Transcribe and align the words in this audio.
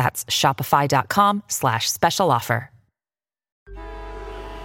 That's 0.00 0.24
shopify.com 0.24 1.42
slash 1.46 1.90
special 1.90 2.30
offer. 2.30 2.70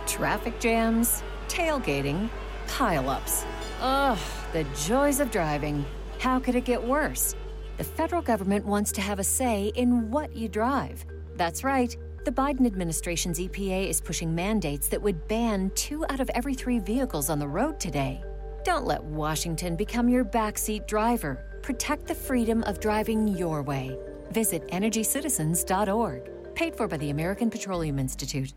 Traffic 0.08 0.62
jams, 0.62 1.24
tailgating, 1.50 2.30
pileups. 2.68 3.44
Ugh, 3.82 4.18
the 4.54 4.64
joys 4.88 5.20
of 5.20 5.32
driving. 5.32 5.84
How 6.20 6.40
could 6.40 6.56
it 6.56 6.64
get 6.64 6.82
worse? 6.82 7.36
The 7.76 7.84
federal 7.84 8.22
government 8.22 8.66
wants 8.66 8.94
to 8.94 9.02
have 9.02 9.20
a 9.20 9.26
say 9.26 9.74
in 9.76 10.10
what 10.10 10.34
you 10.34 10.48
drive. 10.48 11.06
That's 11.36 11.66
right. 11.66 11.94
The 12.24 12.32
Biden 12.32 12.66
administration's 12.66 13.38
EPA 13.38 13.90
is 13.90 14.00
pushing 14.00 14.34
mandates 14.34 14.88
that 14.88 15.02
would 15.02 15.28
ban 15.28 15.70
two 15.76 16.06
out 16.10 16.22
of 16.22 16.30
every 16.30 16.54
three 16.54 16.80
vehicles 16.80 17.30
on 17.30 17.40
the 17.40 17.48
road 17.50 17.78
today. 17.78 18.24
Don't 18.64 18.86
let 18.86 19.04
Washington 19.04 19.76
become 19.76 20.08
your 20.08 20.24
backseat 20.24 20.88
driver. 20.88 21.60
Protect 21.62 22.08
the 22.08 22.16
freedom 22.16 22.64
of 22.64 22.80
driving 22.80 23.28
your 23.28 23.62
way. 23.62 23.98
Visit 24.32 24.68
EnergyCitizens.org. 24.70 26.56
Paid 26.56 26.76
for 26.76 26.88
by 26.88 26.98
the 26.98 27.10
American 27.10 27.50
Petroleum 27.50 28.00
Institute. 28.00 28.54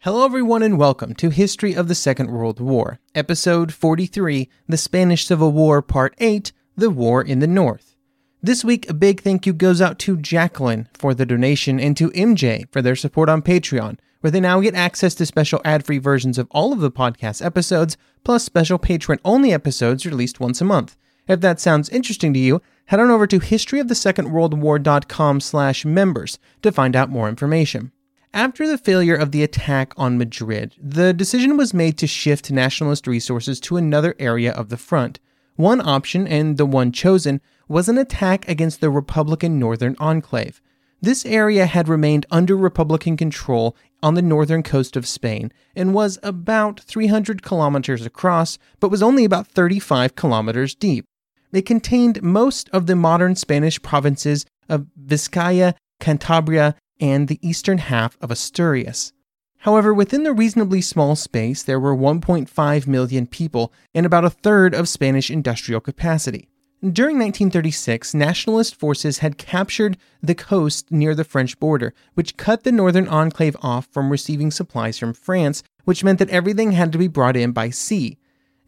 Hello, 0.00 0.24
everyone, 0.24 0.62
and 0.62 0.78
welcome 0.78 1.14
to 1.14 1.30
History 1.30 1.74
of 1.74 1.88
the 1.88 1.94
Second 1.96 2.30
World 2.30 2.60
War, 2.60 3.00
Episode 3.16 3.72
43 3.72 4.48
The 4.68 4.76
Spanish 4.76 5.26
Civil 5.26 5.50
War, 5.50 5.82
Part 5.82 6.14
8 6.18 6.52
The 6.76 6.90
War 6.90 7.20
in 7.20 7.40
the 7.40 7.48
North. 7.48 7.96
This 8.40 8.64
week, 8.64 8.88
a 8.88 8.94
big 8.94 9.22
thank 9.22 9.46
you 9.46 9.52
goes 9.52 9.80
out 9.80 9.98
to 9.98 10.16
Jacqueline 10.16 10.88
for 10.94 11.12
the 11.12 11.26
donation 11.26 11.80
and 11.80 11.96
to 11.96 12.10
MJ 12.10 12.70
for 12.70 12.80
their 12.80 12.94
support 12.94 13.28
on 13.28 13.42
Patreon, 13.42 13.98
where 14.20 14.30
they 14.30 14.40
now 14.40 14.60
get 14.60 14.74
access 14.74 15.14
to 15.16 15.26
special 15.26 15.60
ad 15.64 15.84
free 15.84 15.98
versions 15.98 16.38
of 16.38 16.48
all 16.50 16.72
of 16.72 16.80
the 16.80 16.90
podcast 16.90 17.44
episodes, 17.44 17.96
plus 18.24 18.44
special 18.44 18.78
patron 18.78 19.18
only 19.24 19.52
episodes 19.52 20.06
released 20.06 20.40
once 20.40 20.60
a 20.60 20.64
month. 20.64 20.96
If 21.28 21.40
that 21.40 21.60
sounds 21.60 21.88
interesting 21.88 22.32
to 22.34 22.38
you, 22.38 22.62
head 22.86 23.00
on 23.00 23.10
over 23.10 23.26
to 23.26 23.40
historyofthesecondworldwar.com 23.40 25.40
slash 25.40 25.84
members 25.84 26.38
to 26.62 26.72
find 26.72 26.94
out 26.94 27.10
more 27.10 27.28
information. 27.28 27.92
After 28.32 28.68
the 28.68 28.78
failure 28.78 29.14
of 29.14 29.32
the 29.32 29.42
attack 29.42 29.94
on 29.96 30.18
Madrid, 30.18 30.74
the 30.80 31.12
decision 31.12 31.56
was 31.56 31.72
made 31.72 31.96
to 31.98 32.06
shift 32.06 32.50
nationalist 32.50 33.06
resources 33.06 33.58
to 33.60 33.76
another 33.76 34.14
area 34.18 34.52
of 34.52 34.68
the 34.68 34.76
front. 34.76 35.20
One 35.56 35.80
option, 35.80 36.28
and 36.28 36.58
the 36.58 36.66
one 36.66 36.92
chosen, 36.92 37.40
was 37.66 37.88
an 37.88 37.96
attack 37.96 38.46
against 38.46 38.80
the 38.80 38.90
Republican 38.90 39.58
Northern 39.58 39.96
Enclave. 39.98 40.60
This 41.00 41.26
area 41.26 41.66
had 41.66 41.88
remained 41.88 42.26
under 42.30 42.56
Republican 42.56 43.16
control 43.16 43.76
on 44.02 44.14
the 44.14 44.22
northern 44.22 44.62
coast 44.62 44.96
of 44.96 45.06
Spain 45.06 45.52
and 45.74 45.94
was 45.94 46.18
about 46.22 46.80
300 46.80 47.42
kilometers 47.42 48.06
across, 48.06 48.58
but 48.80 48.90
was 48.90 49.02
only 49.02 49.24
about 49.24 49.46
35 49.46 50.16
kilometers 50.16 50.74
deep. 50.74 51.04
It 51.52 51.66
contained 51.66 52.22
most 52.22 52.68
of 52.70 52.86
the 52.86 52.96
modern 52.96 53.36
Spanish 53.36 53.80
provinces 53.80 54.46
of 54.68 54.86
Vizcaya, 54.98 55.74
Cantabria, 56.00 56.74
and 57.00 57.28
the 57.28 57.38
eastern 57.46 57.78
half 57.78 58.16
of 58.20 58.30
Asturias. 58.30 59.12
However, 59.60 59.92
within 59.92 60.22
the 60.22 60.32
reasonably 60.32 60.80
small 60.80 61.16
space, 61.16 61.62
there 61.62 61.80
were 61.80 61.96
1.5 61.96 62.86
million 62.86 63.26
people 63.26 63.72
and 63.94 64.06
about 64.06 64.24
a 64.24 64.30
third 64.30 64.74
of 64.74 64.88
Spanish 64.88 65.30
industrial 65.30 65.80
capacity. 65.80 66.48
During 66.92 67.16
1936, 67.18 68.14
nationalist 68.14 68.76
forces 68.76 69.18
had 69.18 69.38
captured 69.38 69.96
the 70.22 70.36
coast 70.36 70.92
near 70.92 71.16
the 71.16 71.24
French 71.24 71.58
border, 71.58 71.92
which 72.14 72.36
cut 72.36 72.62
the 72.62 72.70
northern 72.70 73.08
enclave 73.08 73.56
off 73.60 73.88
from 73.90 74.10
receiving 74.10 74.52
supplies 74.52 74.96
from 74.96 75.12
France, 75.12 75.64
which 75.84 76.04
meant 76.04 76.20
that 76.20 76.30
everything 76.30 76.72
had 76.72 76.92
to 76.92 76.98
be 76.98 77.08
brought 77.08 77.36
in 77.36 77.50
by 77.50 77.70
sea. 77.70 78.18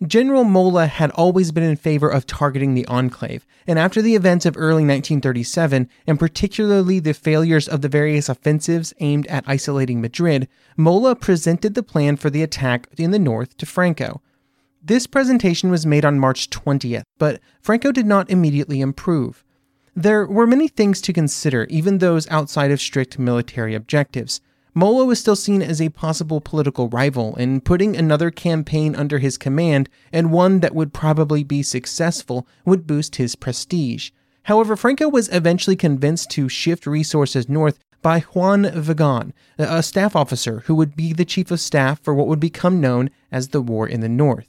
General 0.05 0.43
Mola 0.43 0.89
had 0.89 1.13
always 1.13 1.53
been 1.53 1.63
in 1.63 1.77
favor 1.77 2.09
of 2.09 2.27
targeting 2.27 2.75
the 2.75 2.87
enclave, 2.87 3.47
and 3.69 3.79
after 3.79 4.03
the 4.03 4.17
events 4.17 4.45
of 4.47 4.57
early 4.57 4.85
1937, 4.85 5.89
and 6.05 6.19
particularly 6.19 6.99
the 6.99 7.15
failures 7.15 7.69
of 7.69 7.83
the 7.83 7.89
various 7.89 8.29
offensives 8.29 8.93
aimed 8.99 9.29
at 9.29 9.45
isolating 9.47 10.01
Madrid, 10.01 10.49
Mola 10.77 11.15
presented 11.15 11.75
the 11.75 11.85
plan 11.85 12.17
for 12.17 12.31
the 12.31 12.43
attack 12.43 12.89
in 12.97 13.13
the 13.13 13.19
north 13.21 13.57
to 13.59 13.67
Franco. 13.67 14.23
This 14.83 15.09
presentation 15.09 15.71
was 15.71 15.85
made 15.85 16.05
on 16.05 16.21
March 16.21 16.51
20th, 16.51 17.03
but 17.19 17.41
Franco 17.61 17.91
did 17.91 18.07
not 18.07 18.31
immediately 18.31 18.81
improve. 18.81 19.45
There 19.95 20.25
were 20.25 20.47
many 20.47 20.69
things 20.69 21.01
to 21.03 21.13
consider, 21.13 21.67
even 21.69 21.99
those 21.99 22.31
outside 22.31 22.71
of 22.71 22.81
strict 22.81 23.19
military 23.19 23.75
objectives. 23.75 24.41
Mola 24.75 25.05
was 25.05 25.19
still 25.19 25.35
seen 25.35 25.63
as 25.63 25.83
a 25.83 25.89
possible 25.89 26.41
political 26.41 26.89
rival, 26.89 27.35
and 27.35 27.65
putting 27.65 27.97
another 27.97 28.31
campaign 28.31 28.95
under 28.95 29.19
his 29.19 29.37
command, 29.37 29.89
and 30.13 30.31
one 30.31 30.61
that 30.61 30.77
would 30.77 30.93
probably 30.93 31.43
be 31.43 31.63
successful, 31.65 32.47
would 32.65 32.87
boost 32.87 33.17
his 33.17 33.35
prestige. 33.35 34.13
However, 34.45 34.77
Franco 34.77 35.09
was 35.09 35.29
eventually 35.31 35.77
convinced 35.77 36.31
to 36.31 36.49
shift 36.49 36.87
resources 36.87 37.49
north 37.49 37.81
by 38.01 38.21
Juan 38.21 38.63
Vigón, 38.63 39.33
a 39.59 39.83
staff 39.83 40.15
officer 40.15 40.61
who 40.67 40.77
would 40.77 40.95
be 40.95 41.13
the 41.13 41.25
chief 41.25 41.51
of 41.51 41.61
staff 41.61 42.01
for 42.01 42.15
what 42.15 42.29
would 42.29 42.41
become 42.41 42.81
known 42.81 43.11
as 43.33 43.49
the 43.49 43.61
War 43.61 43.89
in 43.89 44.01
the 44.01 44.09
North. 44.09 44.49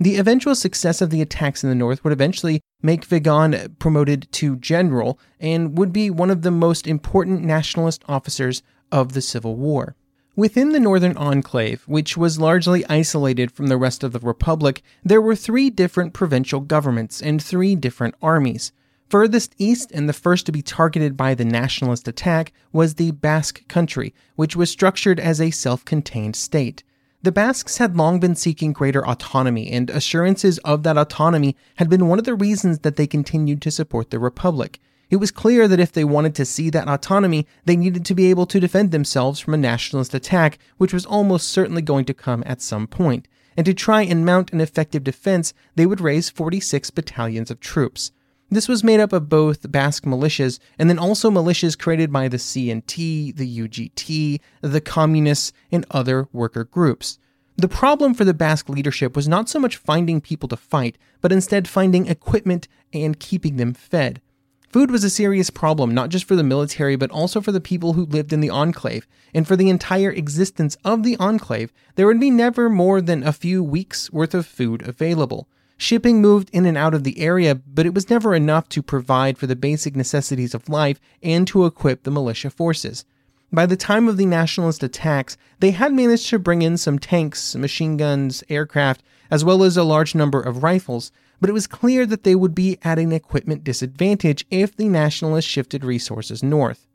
The 0.00 0.16
eventual 0.16 0.54
success 0.54 1.00
of 1.00 1.10
the 1.10 1.20
attacks 1.20 1.64
in 1.64 1.70
the 1.70 1.74
north 1.74 2.04
would 2.04 2.12
eventually 2.12 2.60
make 2.82 3.08
Vigón 3.08 3.76
promoted 3.80 4.28
to 4.32 4.54
general 4.56 5.18
and 5.40 5.76
would 5.76 5.92
be 5.92 6.08
one 6.08 6.30
of 6.30 6.42
the 6.42 6.52
most 6.52 6.86
important 6.86 7.42
nationalist 7.42 8.04
officers 8.08 8.62
of 8.92 9.12
the 9.12 9.20
Civil 9.20 9.56
War. 9.56 9.96
Within 10.36 10.70
the 10.70 10.78
Northern 10.78 11.16
Enclave, 11.16 11.82
which 11.88 12.16
was 12.16 12.38
largely 12.38 12.86
isolated 12.86 13.50
from 13.50 13.66
the 13.66 13.76
rest 13.76 14.04
of 14.04 14.12
the 14.12 14.20
Republic, 14.20 14.82
there 15.02 15.20
were 15.20 15.34
three 15.34 15.68
different 15.68 16.12
provincial 16.12 16.60
governments 16.60 17.20
and 17.20 17.42
three 17.42 17.74
different 17.74 18.14
armies. 18.22 18.70
Furthest 19.08 19.52
east 19.58 19.90
and 19.90 20.08
the 20.08 20.12
first 20.12 20.46
to 20.46 20.52
be 20.52 20.62
targeted 20.62 21.16
by 21.16 21.34
the 21.34 21.44
nationalist 21.44 22.06
attack 22.06 22.52
was 22.72 22.94
the 22.94 23.10
Basque 23.10 23.66
country, 23.66 24.14
which 24.36 24.54
was 24.54 24.70
structured 24.70 25.18
as 25.18 25.40
a 25.40 25.50
self 25.50 25.84
contained 25.84 26.36
state. 26.36 26.84
The 27.20 27.32
Basques 27.32 27.78
had 27.78 27.96
long 27.96 28.20
been 28.20 28.36
seeking 28.36 28.72
greater 28.72 29.04
autonomy, 29.04 29.72
and 29.72 29.90
assurances 29.90 30.58
of 30.58 30.84
that 30.84 30.96
autonomy 30.96 31.56
had 31.74 31.90
been 31.90 32.06
one 32.06 32.20
of 32.20 32.24
the 32.24 32.36
reasons 32.36 32.78
that 32.80 32.94
they 32.94 33.08
continued 33.08 33.60
to 33.62 33.72
support 33.72 34.10
the 34.10 34.20
Republic. 34.20 34.78
It 35.10 35.16
was 35.16 35.32
clear 35.32 35.66
that 35.66 35.80
if 35.80 35.90
they 35.90 36.04
wanted 36.04 36.36
to 36.36 36.44
see 36.44 36.70
that 36.70 36.86
autonomy, 36.86 37.44
they 37.64 37.76
needed 37.76 38.04
to 38.04 38.14
be 38.14 38.30
able 38.30 38.46
to 38.46 38.60
defend 38.60 38.92
themselves 38.92 39.40
from 39.40 39.54
a 39.54 39.56
nationalist 39.56 40.14
attack, 40.14 40.60
which 40.76 40.92
was 40.92 41.04
almost 41.06 41.48
certainly 41.48 41.82
going 41.82 42.04
to 42.04 42.14
come 42.14 42.44
at 42.46 42.62
some 42.62 42.86
point. 42.86 43.26
And 43.56 43.66
to 43.66 43.74
try 43.74 44.02
and 44.02 44.24
mount 44.24 44.52
an 44.52 44.60
effective 44.60 45.02
defense, 45.02 45.52
they 45.74 45.86
would 45.86 46.00
raise 46.00 46.30
46 46.30 46.90
battalions 46.90 47.50
of 47.50 47.58
troops. 47.58 48.12
This 48.50 48.68
was 48.68 48.82
made 48.82 48.98
up 48.98 49.12
of 49.12 49.28
both 49.28 49.70
Basque 49.70 50.04
militias 50.04 50.58
and 50.78 50.88
then 50.88 50.98
also 50.98 51.30
militias 51.30 51.78
created 51.78 52.10
by 52.10 52.28
the 52.28 52.38
CNT, 52.38 53.36
the 53.36 53.58
UGT, 53.60 54.40
the 54.62 54.80
Communists, 54.80 55.52
and 55.70 55.84
other 55.90 56.28
worker 56.32 56.64
groups. 56.64 57.18
The 57.56 57.68
problem 57.68 58.14
for 58.14 58.24
the 58.24 58.32
Basque 58.32 58.70
leadership 58.70 59.14
was 59.14 59.28
not 59.28 59.50
so 59.50 59.58
much 59.58 59.76
finding 59.76 60.22
people 60.22 60.48
to 60.48 60.56
fight, 60.56 60.96
but 61.20 61.32
instead 61.32 61.68
finding 61.68 62.06
equipment 62.06 62.68
and 62.92 63.20
keeping 63.20 63.56
them 63.56 63.74
fed. 63.74 64.22
Food 64.70 64.90
was 64.90 65.04
a 65.04 65.10
serious 65.10 65.50
problem, 65.50 65.92
not 65.92 66.08
just 66.08 66.24
for 66.24 66.36
the 66.36 66.42
military, 66.42 66.94
but 66.96 67.10
also 67.10 67.40
for 67.40 67.52
the 67.52 67.60
people 67.60 67.94
who 67.94 68.04
lived 68.04 68.32
in 68.32 68.40
the 68.40 68.50
enclave. 68.50 69.06
And 69.34 69.46
for 69.46 69.56
the 69.56 69.70
entire 69.70 70.10
existence 70.10 70.76
of 70.84 71.02
the 71.02 71.16
enclave, 71.18 71.72
there 71.96 72.06
would 72.06 72.20
be 72.20 72.30
never 72.30 72.70
more 72.70 73.00
than 73.00 73.22
a 73.22 73.32
few 73.32 73.62
weeks' 73.62 74.10
worth 74.10 74.34
of 74.34 74.46
food 74.46 74.86
available. 74.86 75.48
Shipping 75.80 76.20
moved 76.20 76.50
in 76.52 76.66
and 76.66 76.76
out 76.76 76.92
of 76.92 77.04
the 77.04 77.20
area, 77.20 77.54
but 77.54 77.86
it 77.86 77.94
was 77.94 78.10
never 78.10 78.34
enough 78.34 78.68
to 78.70 78.82
provide 78.82 79.38
for 79.38 79.46
the 79.46 79.54
basic 79.54 79.94
necessities 79.94 80.52
of 80.52 80.68
life 80.68 81.00
and 81.22 81.46
to 81.46 81.66
equip 81.66 82.02
the 82.02 82.10
militia 82.10 82.50
forces. 82.50 83.04
By 83.52 83.64
the 83.64 83.76
time 83.76 84.08
of 84.08 84.16
the 84.16 84.26
nationalist 84.26 84.82
attacks, 84.82 85.36
they 85.60 85.70
had 85.70 85.94
managed 85.94 86.28
to 86.30 86.38
bring 86.40 86.62
in 86.62 86.76
some 86.76 86.98
tanks, 86.98 87.54
machine 87.54 87.96
guns, 87.96 88.42
aircraft, 88.48 89.02
as 89.30 89.44
well 89.44 89.62
as 89.62 89.76
a 89.76 89.84
large 89.84 90.16
number 90.16 90.40
of 90.40 90.64
rifles, 90.64 91.12
but 91.40 91.48
it 91.48 91.54
was 91.54 91.68
clear 91.68 92.04
that 92.06 92.24
they 92.24 92.34
would 92.34 92.56
be 92.56 92.78
at 92.82 92.98
an 92.98 93.12
equipment 93.12 93.62
disadvantage 93.62 94.44
if 94.50 94.76
the 94.76 94.88
nationalists 94.88 95.46
shifted 95.46 95.84
resources 95.84 96.42
north. 96.42 96.88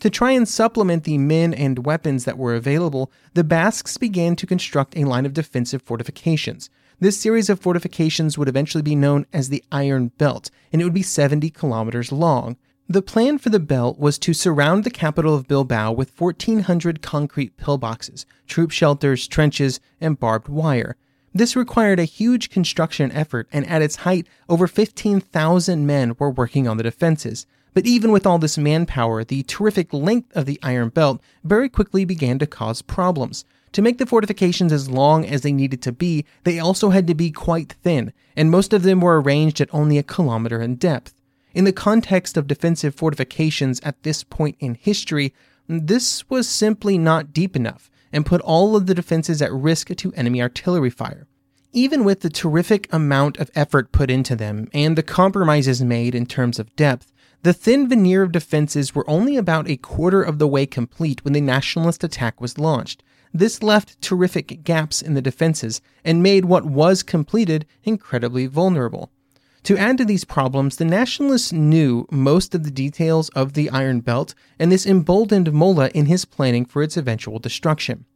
To 0.00 0.10
try 0.10 0.32
and 0.32 0.46
supplement 0.46 1.04
the 1.04 1.18
men 1.18 1.54
and 1.54 1.86
weapons 1.86 2.24
that 2.26 2.38
were 2.38 2.54
available, 2.54 3.10
the 3.32 3.42
Basques 3.42 3.96
began 3.96 4.36
to 4.36 4.46
construct 4.46 4.96
a 4.96 5.04
line 5.04 5.26
of 5.26 5.32
defensive 5.32 5.82
fortifications. 5.82 6.68
This 7.00 7.20
series 7.20 7.48
of 7.48 7.60
fortifications 7.60 8.36
would 8.36 8.48
eventually 8.48 8.82
be 8.82 8.96
known 8.96 9.24
as 9.32 9.50
the 9.50 9.62
Iron 9.70 10.08
Belt, 10.18 10.50
and 10.72 10.82
it 10.82 10.84
would 10.84 10.92
be 10.92 11.02
70 11.02 11.48
kilometers 11.50 12.10
long. 12.10 12.56
The 12.88 13.02
plan 13.02 13.38
for 13.38 13.50
the 13.50 13.60
belt 13.60 14.00
was 14.00 14.18
to 14.18 14.34
surround 14.34 14.82
the 14.82 14.90
capital 14.90 15.32
of 15.32 15.46
Bilbao 15.46 15.92
with 15.92 16.18
1,400 16.20 17.00
concrete 17.00 17.56
pillboxes, 17.56 18.24
troop 18.48 18.72
shelters, 18.72 19.28
trenches, 19.28 19.78
and 20.00 20.18
barbed 20.18 20.48
wire. 20.48 20.96
This 21.32 21.54
required 21.54 22.00
a 22.00 22.04
huge 22.04 22.50
construction 22.50 23.12
effort, 23.12 23.46
and 23.52 23.64
at 23.68 23.82
its 23.82 23.96
height, 23.96 24.26
over 24.48 24.66
15,000 24.66 25.86
men 25.86 26.16
were 26.18 26.30
working 26.30 26.66
on 26.66 26.78
the 26.78 26.82
defenses. 26.82 27.46
But 27.74 27.86
even 27.86 28.10
with 28.10 28.26
all 28.26 28.38
this 28.38 28.58
manpower, 28.58 29.22
the 29.22 29.44
terrific 29.44 29.92
length 29.92 30.34
of 30.36 30.46
the 30.46 30.58
Iron 30.64 30.88
Belt 30.88 31.20
very 31.44 31.68
quickly 31.68 32.04
began 32.04 32.40
to 32.40 32.46
cause 32.46 32.82
problems. 32.82 33.44
To 33.72 33.82
make 33.82 33.98
the 33.98 34.06
fortifications 34.06 34.72
as 34.72 34.90
long 34.90 35.26
as 35.26 35.42
they 35.42 35.52
needed 35.52 35.82
to 35.82 35.92
be, 35.92 36.24
they 36.44 36.58
also 36.58 36.90
had 36.90 37.06
to 37.06 37.14
be 37.14 37.30
quite 37.30 37.74
thin, 37.82 38.12
and 38.36 38.50
most 38.50 38.72
of 38.72 38.82
them 38.82 39.00
were 39.00 39.20
arranged 39.20 39.60
at 39.60 39.72
only 39.72 39.98
a 39.98 40.02
kilometer 40.02 40.62
in 40.62 40.76
depth. 40.76 41.14
In 41.54 41.64
the 41.64 41.72
context 41.72 42.36
of 42.36 42.46
defensive 42.46 42.94
fortifications 42.94 43.80
at 43.80 44.02
this 44.02 44.22
point 44.24 44.56
in 44.60 44.74
history, 44.74 45.34
this 45.68 46.28
was 46.30 46.48
simply 46.48 46.96
not 46.96 47.32
deep 47.32 47.56
enough 47.56 47.90
and 48.12 48.24
put 48.24 48.40
all 48.40 48.74
of 48.74 48.86
the 48.86 48.94
defenses 48.94 49.42
at 49.42 49.52
risk 49.52 49.94
to 49.94 50.12
enemy 50.14 50.40
artillery 50.40 50.90
fire. 50.90 51.26
Even 51.72 52.04
with 52.04 52.20
the 52.20 52.30
terrific 52.30 52.90
amount 52.92 53.36
of 53.36 53.50
effort 53.54 53.92
put 53.92 54.10
into 54.10 54.34
them 54.34 54.68
and 54.72 54.96
the 54.96 55.02
compromises 55.02 55.82
made 55.82 56.14
in 56.14 56.24
terms 56.24 56.58
of 56.58 56.74
depth, 56.76 57.12
the 57.42 57.52
thin 57.52 57.88
veneer 57.88 58.22
of 58.22 58.32
defenses 58.32 58.94
were 58.94 59.08
only 59.08 59.36
about 59.36 59.68
a 59.68 59.76
quarter 59.76 60.22
of 60.22 60.38
the 60.38 60.48
way 60.48 60.64
complete 60.64 61.22
when 61.24 61.34
the 61.34 61.40
nationalist 61.40 62.02
attack 62.02 62.40
was 62.40 62.58
launched. 62.58 63.02
This 63.32 63.62
left 63.62 64.00
terrific 64.00 64.64
gaps 64.64 65.02
in 65.02 65.14
the 65.14 65.22
defenses 65.22 65.80
and 66.04 66.22
made 66.22 66.44
what 66.44 66.64
was 66.64 67.02
completed 67.02 67.66
incredibly 67.84 68.46
vulnerable. 68.46 69.10
To 69.64 69.76
add 69.76 69.98
to 69.98 70.04
these 70.04 70.24
problems, 70.24 70.76
the 70.76 70.84
nationalists 70.84 71.52
knew 71.52 72.06
most 72.10 72.54
of 72.54 72.64
the 72.64 72.70
details 72.70 73.28
of 73.30 73.52
the 73.52 73.68
Iron 73.70 74.00
Belt, 74.00 74.34
and 74.58 74.72
this 74.72 74.86
emboldened 74.86 75.52
Mola 75.52 75.90
in 75.94 76.06
his 76.06 76.24
planning 76.24 76.64
for 76.64 76.82
its 76.82 76.96
eventual 76.96 77.38
destruction. 77.38 78.06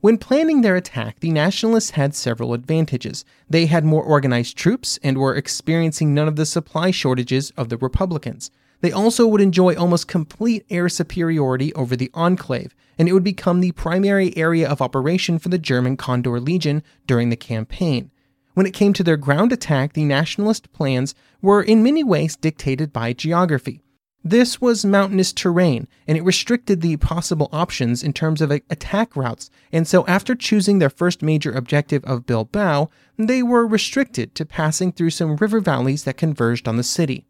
When 0.00 0.18
planning 0.18 0.62
their 0.62 0.74
attack, 0.74 1.20
the 1.20 1.30
Nationalists 1.30 1.90
had 1.90 2.14
several 2.14 2.54
advantages. 2.54 3.24
They 3.48 3.66
had 3.66 3.84
more 3.84 4.02
organized 4.02 4.56
troops 4.56 4.98
and 5.02 5.16
were 5.16 5.36
experiencing 5.36 6.12
none 6.12 6.26
of 6.26 6.36
the 6.36 6.46
supply 6.46 6.90
shortages 6.90 7.52
of 7.56 7.68
the 7.68 7.76
Republicans. 7.76 8.50
They 8.82 8.92
also 8.92 9.28
would 9.28 9.40
enjoy 9.40 9.76
almost 9.76 10.08
complete 10.08 10.66
air 10.68 10.88
superiority 10.88 11.72
over 11.74 11.94
the 11.94 12.10
Enclave, 12.14 12.74
and 12.98 13.08
it 13.08 13.12
would 13.12 13.24
become 13.24 13.60
the 13.60 13.72
primary 13.72 14.36
area 14.36 14.68
of 14.68 14.82
operation 14.82 15.38
for 15.38 15.48
the 15.48 15.58
German 15.58 15.96
Condor 15.96 16.38
Legion 16.40 16.82
during 17.06 17.30
the 17.30 17.36
campaign. 17.36 18.10
When 18.54 18.66
it 18.66 18.74
came 18.74 18.92
to 18.94 19.04
their 19.04 19.16
ground 19.16 19.52
attack, 19.52 19.92
the 19.92 20.04
Nationalist 20.04 20.72
plans 20.72 21.14
were 21.40 21.62
in 21.62 21.84
many 21.84 22.02
ways 22.02 22.36
dictated 22.36 22.92
by 22.92 23.12
geography. 23.12 23.82
This 24.24 24.60
was 24.60 24.84
mountainous 24.84 25.32
terrain, 25.32 25.86
and 26.06 26.18
it 26.18 26.24
restricted 26.24 26.80
the 26.80 26.96
possible 26.96 27.48
options 27.52 28.02
in 28.02 28.12
terms 28.12 28.40
of 28.40 28.50
attack 28.50 29.16
routes, 29.16 29.48
and 29.72 29.86
so 29.86 30.04
after 30.06 30.34
choosing 30.34 30.80
their 30.80 30.90
first 30.90 31.22
major 31.22 31.52
objective 31.52 32.04
of 32.04 32.26
Bilbao, 32.26 32.90
they 33.16 33.42
were 33.42 33.66
restricted 33.66 34.34
to 34.34 34.44
passing 34.44 34.90
through 34.92 35.10
some 35.10 35.36
river 35.36 35.60
valleys 35.60 36.04
that 36.04 36.16
converged 36.16 36.68
on 36.68 36.76
the 36.76 36.82
city. 36.82 37.26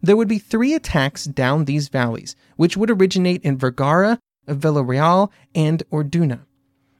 There 0.00 0.16
would 0.16 0.28
be 0.28 0.38
three 0.38 0.74
attacks 0.74 1.24
down 1.24 1.64
these 1.64 1.88
valleys, 1.88 2.36
which 2.56 2.76
would 2.76 2.90
originate 2.90 3.42
in 3.42 3.58
Vergara, 3.58 4.20
Villarreal, 4.46 5.30
and 5.54 5.82
Orduña. 5.90 6.40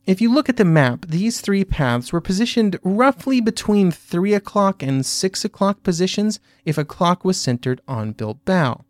If 0.05 0.21
you 0.21 0.33
look 0.33 0.49
at 0.49 0.57
the 0.57 0.65
map, 0.65 1.07
these 1.07 1.41
three 1.41 1.65
paths 1.65 2.13
were 2.13 2.21
positioned 2.21 2.79
roughly 2.83 3.41
between 3.41 3.91
3 3.91 4.35
o'clock 4.35 4.83
and 4.83 5.05
6 5.05 5.45
o'clock 5.45 5.83
positions 5.83 6.41
if 6.65 6.79
a 6.79 6.85
clock 6.85 7.25
was 7.25 7.39
centered 7.39 7.81
on 7.87 8.13
Bilbao. 8.13 8.85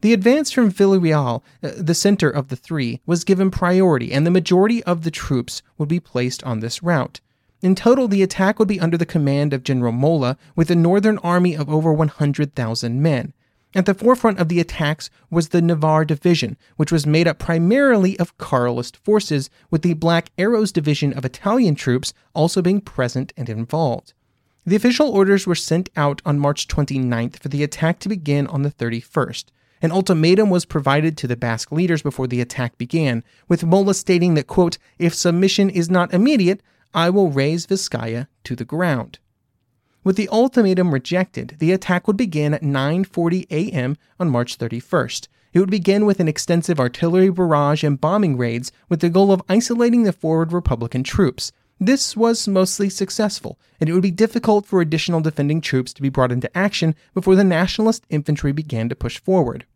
The 0.00 0.12
advance 0.12 0.50
from 0.50 0.72
Villarreal, 0.72 1.42
uh, 1.62 1.70
the 1.76 1.94
center 1.94 2.30
of 2.30 2.48
the 2.48 2.56
three, 2.56 3.00
was 3.06 3.24
given 3.24 3.50
priority, 3.50 4.12
and 4.12 4.26
the 4.26 4.30
majority 4.30 4.82
of 4.84 5.02
the 5.02 5.10
troops 5.10 5.62
would 5.78 5.88
be 5.88 6.00
placed 6.00 6.42
on 6.44 6.60
this 6.60 6.82
route. 6.82 7.20
In 7.62 7.74
total, 7.74 8.06
the 8.08 8.22
attack 8.22 8.58
would 8.58 8.68
be 8.68 8.80
under 8.80 8.96
the 8.96 9.06
command 9.06 9.52
of 9.52 9.62
General 9.62 9.92
Mola, 9.92 10.36
with 10.54 10.70
a 10.70 10.74
northern 10.74 11.18
army 11.18 11.54
of 11.54 11.68
over 11.68 11.92
100,000 11.92 13.02
men. 13.02 13.32
At 13.76 13.84
the 13.84 13.92
forefront 13.92 14.38
of 14.38 14.48
the 14.48 14.58
attacks 14.58 15.10
was 15.28 15.50
the 15.50 15.60
Navarre 15.60 16.06
Division, 16.06 16.56
which 16.78 16.90
was 16.90 17.06
made 17.06 17.28
up 17.28 17.38
primarily 17.38 18.18
of 18.18 18.38
Carlist 18.38 18.96
forces, 18.96 19.50
with 19.70 19.82
the 19.82 19.92
Black 19.92 20.30
Arrows 20.38 20.72
Division 20.72 21.12
of 21.12 21.26
Italian 21.26 21.74
troops 21.74 22.14
also 22.32 22.62
being 22.62 22.80
present 22.80 23.34
and 23.36 23.50
involved. 23.50 24.14
The 24.64 24.76
official 24.76 25.10
orders 25.10 25.46
were 25.46 25.54
sent 25.54 25.90
out 25.94 26.22
on 26.24 26.38
March 26.38 26.68
29th 26.68 27.38
for 27.38 27.48
the 27.48 27.62
attack 27.62 27.98
to 27.98 28.08
begin 28.08 28.46
on 28.46 28.62
the 28.62 28.70
31st. 28.70 29.44
An 29.82 29.92
ultimatum 29.92 30.48
was 30.48 30.64
provided 30.64 31.18
to 31.18 31.26
the 31.26 31.36
Basque 31.36 31.70
leaders 31.70 32.00
before 32.00 32.26
the 32.26 32.40
attack 32.40 32.78
began, 32.78 33.22
with 33.46 33.62
Mola 33.62 33.92
stating 33.92 34.32
that, 34.36 34.46
quote, 34.46 34.78
if 34.98 35.14
submission 35.14 35.68
is 35.68 35.90
not 35.90 36.14
immediate, 36.14 36.62
I 36.94 37.10
will 37.10 37.30
raze 37.30 37.66
Vizcaya 37.66 38.28
to 38.44 38.56
the 38.56 38.64
ground. 38.64 39.18
With 40.06 40.14
the 40.14 40.28
ultimatum 40.28 40.94
rejected, 40.94 41.56
the 41.58 41.72
attack 41.72 42.06
would 42.06 42.16
begin 42.16 42.54
at 42.54 42.62
9:40 42.62 43.44
a.m. 43.50 43.96
on 44.20 44.30
March 44.30 44.56
31st. 44.56 45.26
It 45.52 45.58
would 45.58 45.68
begin 45.68 46.06
with 46.06 46.20
an 46.20 46.28
extensive 46.28 46.78
artillery 46.78 47.28
barrage 47.28 47.82
and 47.82 48.00
bombing 48.00 48.36
raids 48.36 48.70
with 48.88 49.00
the 49.00 49.08
goal 49.08 49.32
of 49.32 49.42
isolating 49.48 50.04
the 50.04 50.12
forward 50.12 50.52
Republican 50.52 51.02
troops. 51.02 51.50
This 51.80 52.16
was 52.16 52.46
mostly 52.46 52.88
successful, 52.88 53.58
and 53.80 53.90
it 53.90 53.94
would 53.94 54.02
be 54.04 54.12
difficult 54.12 54.64
for 54.64 54.80
additional 54.80 55.20
defending 55.20 55.60
troops 55.60 55.92
to 55.94 56.02
be 56.02 56.08
brought 56.08 56.30
into 56.30 56.56
action 56.56 56.94
before 57.12 57.34
the 57.34 57.42
Nationalist 57.42 58.04
infantry 58.08 58.52
began 58.52 58.88
to 58.88 58.94
push 58.94 59.20
forward. 59.20 59.66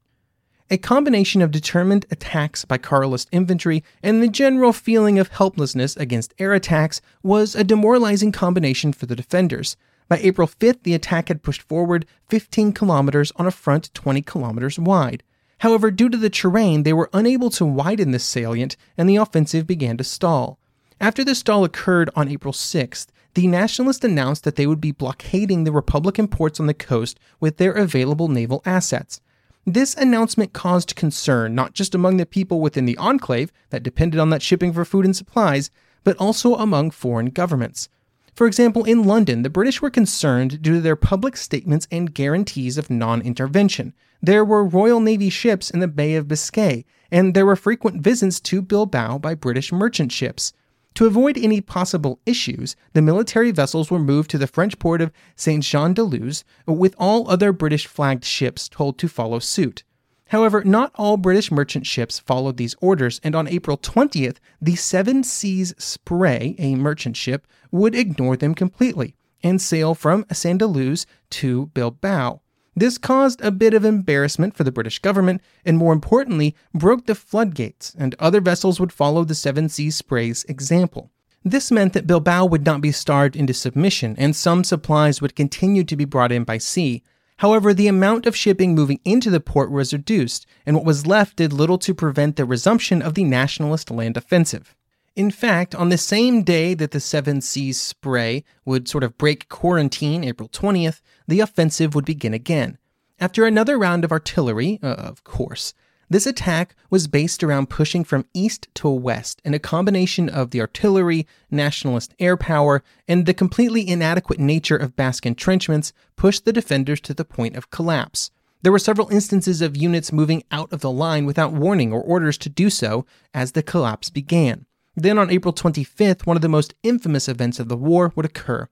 A 0.71 0.79
combination 0.79 1.43
of 1.43 1.51
determined 1.51 2.07
attacks 2.09 2.65
by 2.65 2.79
Carlist 2.79 3.29
infantry 3.33 3.83
and 4.01 4.23
the 4.23 4.29
general 4.29 4.73
feeling 4.73 5.19
of 5.19 5.27
helplessness 5.27 5.97
against 5.97 6.35
air 6.39 6.55
attacks 6.55 7.01
was 7.25 7.57
a 7.57 7.65
demoralizing 7.65 8.31
combination 8.31 8.93
for 8.93 9.07
the 9.07 9.17
defenders. 9.17 9.77
By 10.11 10.19
April 10.19 10.49
5th, 10.49 10.83
the 10.83 10.95
attack 10.95 11.29
had 11.29 11.45
pushed 11.45 11.63
forward 11.63 12.05
15 12.31 12.73
kilometers 12.73 13.31
on 13.37 13.47
a 13.47 13.53
front 13.53 13.95
20 13.95 14.21
kilometers 14.23 14.77
wide. 14.77 15.23
However, 15.59 15.93
due 15.93 16.09
to 16.09 16.17
the 16.17 16.29
terrain, 16.29 16.83
they 16.83 16.93
were 16.93 17.09
unable 17.13 17.49
to 17.51 17.65
widen 17.65 18.11
this 18.11 18.25
salient, 18.25 18.77
and 18.99 19.09
the 19.09 19.15
offensive 19.15 19.69
began 19.69 19.97
to 19.99 20.03
stall. 20.03 20.59
After 21.01 21.23
the 21.23 21.37
stall 21.37 21.63
occurred 21.63 22.11
on 22.17 22.29
April 22.29 22.53
6th, 22.53 23.07
the 23.35 23.47
Nationalists 23.47 24.03
announced 24.03 24.43
that 24.43 24.57
they 24.57 24.67
would 24.67 24.81
be 24.81 24.91
blockading 24.91 25.63
the 25.63 25.71
Republican 25.71 26.27
ports 26.27 26.59
on 26.59 26.67
the 26.67 26.75
coast 26.75 27.21
with 27.39 27.59
their 27.59 27.73
available 27.73 28.27
naval 28.27 28.63
assets. 28.67 29.21
This 29.65 29.95
announcement 29.95 30.53
caused 30.53 30.97
concern 30.97 31.55
not 31.55 31.73
just 31.73 31.95
among 31.95 32.17
the 32.17 32.27
people 32.27 32.61
within 32.61 32.85
the 32.85 32.97
enclave 32.97 33.53
that 33.69 33.85
depended 33.85 34.19
on 34.19 34.31
that 34.31 34.43
shipping 34.43 34.73
for 34.73 34.85
food 34.85 35.05
and 35.05 35.15
supplies, 35.15 35.71
but 36.03 36.17
also 36.17 36.57
among 36.57 36.91
foreign 36.91 37.27
governments. 37.27 37.89
For 38.35 38.47
example, 38.47 38.85
in 38.85 39.05
London, 39.05 39.43
the 39.43 39.51
British 39.51 39.83
were 39.83 39.91
concerned 39.91 40.63
due 40.63 40.75
to 40.75 40.81
their 40.81 40.97
public 40.97 41.37
statements 41.37 41.87
and 41.91 42.15
guarantees 42.15 42.79
of 42.79 42.91
non 42.91 43.21
intervention. 43.23 43.93
There 44.23 44.45
were 44.45 44.65
Royal 44.65 45.01
Navy 45.01 45.31
ships 45.31 45.71
in 45.71 45.81
the 45.81 45.89
Bay 45.89 46.15
of 46.15 46.29
Biscay, 46.29 46.85
and 47.11 47.35
there 47.35 47.47
were 47.47 47.57
frequent 47.57 48.03
visits 48.03 48.41
to 48.41 48.63
Bilbao 48.63 49.19
by 49.19 49.35
British 49.35 49.73
merchant 49.73 50.13
ships. 50.13 50.53
To 50.95 51.07
avoid 51.07 51.39
any 51.39 51.61
possible 51.61 52.21
issues, 52.27 52.77
the 52.93 53.03
military 53.03 53.51
vessels 53.51 53.91
were 53.91 53.99
moved 53.99 54.31
to 54.31 54.39
the 54.39 54.47
French 54.47 54.79
port 54.79 55.01
of 55.01 55.13
Saint 55.37 55.63
Jean 55.65 55.95
de 55.95 56.03
Luz, 56.03 56.45
with 56.67 56.95
all 56.99 57.31
other 57.31 57.53
British 57.53 57.87
flagged 57.87 58.25
ships 58.25 58.69
told 58.69 58.99
to 58.99 59.09
follow 59.09 59.39
suit. 59.39 59.85
However, 60.31 60.63
not 60.63 60.93
all 60.95 61.17
British 61.17 61.51
merchant 61.51 61.87
ships 61.87 62.21
followed 62.21 62.57
these 62.57 62.77
orders, 62.81 63.21
and 63.25 63.35
on 63.35 63.49
April 63.49 63.77
20th, 63.77 64.37
the 64.63 64.77
Seven 64.77 65.25
Seas 65.25 65.75
Spray, 65.77 66.55
a 66.57 66.77
merchant 66.77 67.17
ship, 67.17 67.49
would 67.73 67.97
ignore 67.97 68.37
them 68.37 68.55
completely 68.55 69.17
and 69.43 69.61
sail 69.61 69.93
from 69.93 70.25
Luz 70.31 71.05
to 71.31 71.67
Bilbao. 71.75 72.43
This 72.77 72.97
caused 72.97 73.41
a 73.41 73.51
bit 73.51 73.75
of 73.75 73.85
embarrassment 73.85 74.55
for 74.55 74.63
the 74.63 74.71
British 74.71 75.01
government, 75.01 75.43
and 75.65 75.77
more 75.77 75.93
importantly, 75.93 76.55
broke 76.73 77.07
the 77.07 77.17
floodgates, 77.17 77.93
and 77.99 78.15
other 78.21 78.41
vessels 78.41 78.79
would 78.79 78.93
follow 78.93 79.25
the 79.25 79.35
Seven 79.35 79.69
Seas 79.69 79.97
Spray's 79.97 80.45
example. 80.45 81.11
This 81.45 81.73
meant 81.73 81.93
that 81.95 82.07
Bilbao 82.07 82.45
would 82.45 82.65
not 82.65 82.81
be 82.81 82.93
starved 82.93 83.35
into 83.35 83.53
submission, 83.53 84.15
and 84.17 84.37
some 84.37 84.63
supplies 84.63 85.21
would 85.21 85.35
continue 85.35 85.83
to 85.83 85.97
be 85.97 86.05
brought 86.05 86.31
in 86.31 86.45
by 86.45 86.59
sea. 86.59 87.03
However, 87.41 87.73
the 87.73 87.89
amount 87.89 88.27
of 88.27 88.37
shipping 88.37 88.75
moving 88.75 89.01
into 89.03 89.31
the 89.31 89.41
port 89.41 89.71
was 89.71 89.95
reduced, 89.95 90.45
and 90.67 90.77
what 90.77 90.85
was 90.85 91.07
left 91.07 91.37
did 91.37 91.55
little 91.55 91.79
to 91.79 91.95
prevent 91.95 92.37
the 92.37 92.45
resumption 92.45 93.01
of 93.01 93.15
the 93.15 93.25
nationalist 93.25 93.91
land 93.91 94.19
offensive. 94.19 94.77
In 95.17 95.31
fact, 95.31 95.75
on 95.75 95.89
the 95.89 95.97
same 95.97 96.43
day 96.43 96.75
that 96.75 96.91
the 96.91 97.01
Seven 97.01 97.41
Seas 97.41 97.81
spray 97.81 98.45
would 98.67 98.89
sort 98.89 99.03
of 99.03 99.17
break 99.17 99.49
quarantine, 99.49 100.23
April 100.23 100.51
20th, 100.51 101.01
the 101.27 101.41
offensive 101.41 101.95
would 101.95 102.05
begin 102.05 102.35
again. 102.35 102.77
After 103.19 103.47
another 103.47 103.79
round 103.79 104.05
of 104.05 104.13
artillery, 104.13 104.79
uh, 104.83 104.89
of 104.89 105.25
course, 105.25 105.73
This 106.11 106.27
attack 106.27 106.75
was 106.91 107.07
based 107.07 107.45
around 107.45 107.71
pushing 107.71 108.03
from 108.03 108.27
east 108.35 108.67
to 108.75 108.89
west, 108.89 109.41
and 109.45 109.55
a 109.55 109.61
combination 109.61 110.29
of 110.29 110.51
the 110.51 110.61
artillery, 110.61 111.25
nationalist 111.53 112.15
air 112.19 112.37
power, 112.37 112.83
and 113.07 113.27
the 113.27 113.33
completely 113.33 113.89
inadequate 113.89 114.41
nature 114.41 114.77
of 114.77 114.97
Basque 114.97 115.25
entrenchments 115.25 115.93
pushed 116.17 116.45
the 116.45 116.53
defenders 116.53 117.01
to 117.03 117.15
the 117.15 117.25
point 117.25 117.55
of 117.55 117.71
collapse. 117.71 118.33
There 118.63 118.73
were 118.73 118.81
several 118.81 119.09
instances 119.11 119.63
of 119.63 119.77
units 119.77 120.13
moving 120.13 120.43
out 120.51 120.73
of 120.73 120.81
the 120.81 120.91
line 120.91 121.27
without 121.27 121.53
warning 121.53 121.93
or 121.93 122.03
orders 122.03 122.37
to 122.39 122.49
do 122.49 122.71
so 122.71 123.07
as 123.33 123.53
the 123.53 123.63
collapse 123.63 124.11
began. 124.11 124.67
Then 124.97 125.17
on 125.17 125.31
April 125.31 125.55
25th, 125.55 126.27
one 126.27 126.37
of 126.37 126.43
the 126.43 126.49
most 126.49 126.75
infamous 126.83 127.29
events 127.29 127.61
of 127.61 127.69
the 127.69 127.77
war 127.77 128.13
would 128.17 128.27
occur. 128.27 128.69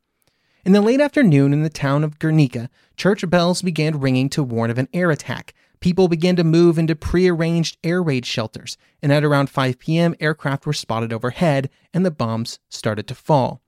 In 0.64 0.73
the 0.73 0.80
late 0.80 1.00
afternoon 1.00 1.52
in 1.52 1.62
the 1.62 1.71
town 1.71 2.02
of 2.02 2.18
Guernica, 2.18 2.68
church 2.97 3.28
bells 3.30 3.62
began 3.62 4.00
ringing 4.00 4.28
to 4.30 4.42
warn 4.42 4.71
of 4.71 4.76
an 4.76 4.88
air 4.92 5.11
attack, 5.12 5.54
People 5.81 6.09
began 6.09 6.37
to 6.37 6.45
move 6.45 6.79
into 6.79 6.97
prearranged 6.97 7.79
air 7.85 8.03
raid 8.03 8.27
shelters, 8.27 8.77
and 9.03 9.13
at 9.13 9.25
around 9.25 9.51
5 9.51 9.79
p.m., 9.79 10.15
aircraft 10.21 10.67
were 10.67 10.73
spotted 10.73 11.13
overhead 11.13 11.71
and 11.95 12.05
the 12.05 12.11
bombs 12.11 12.59
started 12.69 13.07
to 13.09 13.15
fall. 13.15 13.63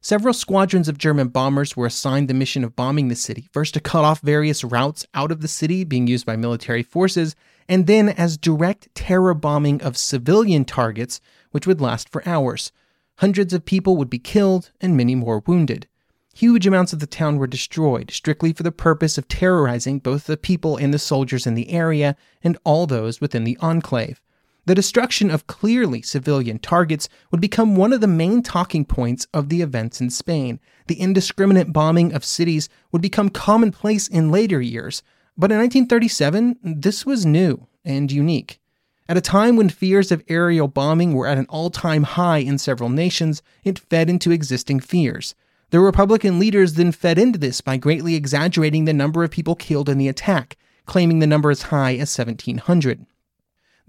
Several 0.00 0.34
squadrons 0.34 0.88
of 0.88 0.98
German 0.98 1.28
bombers 1.28 1.76
were 1.76 1.86
assigned 1.86 2.26
the 2.26 2.34
mission 2.34 2.64
of 2.64 2.74
bombing 2.74 3.06
the 3.06 3.14
city, 3.14 3.48
first 3.52 3.74
to 3.74 3.80
cut 3.80 4.04
off 4.04 4.20
various 4.20 4.64
routes 4.64 5.06
out 5.14 5.30
of 5.30 5.42
the 5.42 5.48
city 5.48 5.84
being 5.84 6.08
used 6.08 6.26
by 6.26 6.34
military 6.34 6.82
forces, 6.82 7.36
and 7.68 7.86
then 7.86 8.08
as 8.08 8.36
direct 8.36 8.92
terror 8.96 9.32
bombing 9.32 9.80
of 9.80 9.96
civilian 9.96 10.64
targets, 10.64 11.20
which 11.52 11.68
would 11.68 11.80
last 11.80 12.08
for 12.08 12.26
hours. 12.26 12.72
Hundreds 13.18 13.52
of 13.52 13.64
people 13.64 13.96
would 13.96 14.10
be 14.10 14.18
killed 14.18 14.72
and 14.80 14.96
many 14.96 15.14
more 15.14 15.44
wounded. 15.46 15.86
Huge 16.34 16.66
amounts 16.66 16.92
of 16.92 16.98
the 16.98 17.06
town 17.06 17.36
were 17.36 17.46
destroyed, 17.46 18.10
strictly 18.10 18.52
for 18.52 18.62
the 18.62 18.72
purpose 18.72 19.18
of 19.18 19.28
terrorizing 19.28 19.98
both 19.98 20.26
the 20.26 20.36
people 20.36 20.76
and 20.76 20.92
the 20.92 20.98
soldiers 20.98 21.46
in 21.46 21.54
the 21.54 21.70
area 21.70 22.16
and 22.42 22.56
all 22.64 22.86
those 22.86 23.20
within 23.20 23.44
the 23.44 23.58
enclave. 23.60 24.20
The 24.64 24.74
destruction 24.74 25.30
of 25.30 25.48
clearly 25.48 26.02
civilian 26.02 26.58
targets 26.58 27.08
would 27.30 27.40
become 27.40 27.74
one 27.74 27.92
of 27.92 28.00
the 28.00 28.06
main 28.06 28.42
talking 28.42 28.84
points 28.84 29.26
of 29.34 29.48
the 29.48 29.60
events 29.60 30.00
in 30.00 30.08
Spain. 30.08 30.60
The 30.86 31.00
indiscriminate 31.00 31.72
bombing 31.72 32.12
of 32.12 32.24
cities 32.24 32.68
would 32.92 33.02
become 33.02 33.28
commonplace 33.28 34.06
in 34.06 34.30
later 34.30 34.60
years, 34.60 35.02
but 35.36 35.50
in 35.50 35.58
1937, 35.58 36.58
this 36.62 37.04
was 37.04 37.26
new 37.26 37.66
and 37.84 38.12
unique. 38.12 38.60
At 39.08 39.16
a 39.16 39.20
time 39.20 39.56
when 39.56 39.68
fears 39.68 40.12
of 40.12 40.22
aerial 40.28 40.68
bombing 40.68 41.12
were 41.12 41.26
at 41.26 41.38
an 41.38 41.46
all 41.48 41.68
time 41.68 42.04
high 42.04 42.38
in 42.38 42.56
several 42.56 42.88
nations, 42.88 43.42
it 43.64 43.78
fed 43.78 44.08
into 44.08 44.30
existing 44.30 44.80
fears. 44.80 45.34
The 45.72 45.80
Republican 45.80 46.38
leaders 46.38 46.74
then 46.74 46.92
fed 46.92 47.18
into 47.18 47.38
this 47.38 47.62
by 47.62 47.78
greatly 47.78 48.14
exaggerating 48.14 48.84
the 48.84 48.92
number 48.92 49.24
of 49.24 49.30
people 49.30 49.54
killed 49.54 49.88
in 49.88 49.96
the 49.96 50.06
attack, 50.06 50.58
claiming 50.84 51.18
the 51.18 51.26
number 51.26 51.50
as 51.50 51.62
high 51.62 51.92
as 51.92 52.14
1,700. 52.14 53.06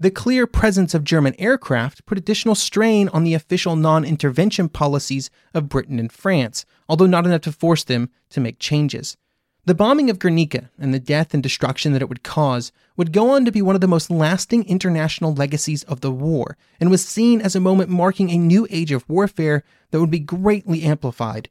The 0.00 0.10
clear 0.10 0.46
presence 0.46 0.94
of 0.94 1.04
German 1.04 1.34
aircraft 1.38 2.06
put 2.06 2.16
additional 2.16 2.54
strain 2.54 3.10
on 3.10 3.22
the 3.22 3.34
official 3.34 3.76
non 3.76 4.02
intervention 4.02 4.70
policies 4.70 5.28
of 5.52 5.68
Britain 5.68 5.98
and 5.98 6.10
France, 6.10 6.64
although 6.88 7.04
not 7.04 7.26
enough 7.26 7.42
to 7.42 7.52
force 7.52 7.84
them 7.84 8.08
to 8.30 8.40
make 8.40 8.58
changes. 8.58 9.18
The 9.66 9.74
bombing 9.74 10.08
of 10.08 10.18
Guernica 10.18 10.70
and 10.78 10.94
the 10.94 10.98
death 10.98 11.34
and 11.34 11.42
destruction 11.42 11.92
that 11.92 12.00
it 12.00 12.08
would 12.08 12.22
cause 12.22 12.72
would 12.96 13.12
go 13.12 13.28
on 13.28 13.44
to 13.44 13.52
be 13.52 13.60
one 13.60 13.74
of 13.74 13.82
the 13.82 13.88
most 13.88 14.10
lasting 14.10 14.64
international 14.64 15.34
legacies 15.34 15.82
of 15.82 16.00
the 16.00 16.10
war, 16.10 16.56
and 16.80 16.90
was 16.90 17.04
seen 17.04 17.42
as 17.42 17.54
a 17.54 17.60
moment 17.60 17.90
marking 17.90 18.30
a 18.30 18.38
new 18.38 18.66
age 18.70 18.90
of 18.90 19.06
warfare 19.06 19.62
that 19.90 20.00
would 20.00 20.10
be 20.10 20.18
greatly 20.18 20.82
amplified 20.82 21.50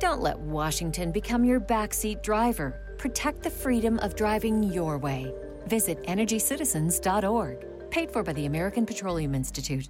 Don't 0.00 0.20
let 0.20 0.38
Washington 0.38 1.12
become 1.12 1.44
your 1.44 1.60
backseat 1.60 2.22
driver. 2.22 2.96
Protect 2.98 3.42
the 3.42 3.50
freedom 3.50 3.98
of 4.00 4.16
driving 4.16 4.62
your 4.62 4.98
way. 4.98 5.32
Visit 5.66 6.02
EnergyCitizens.org. 6.04 7.90
Paid 7.90 8.10
for 8.10 8.22
by 8.22 8.32
the 8.32 8.46
American 8.46 8.86
Petroleum 8.86 9.34
Institute. 9.34 9.88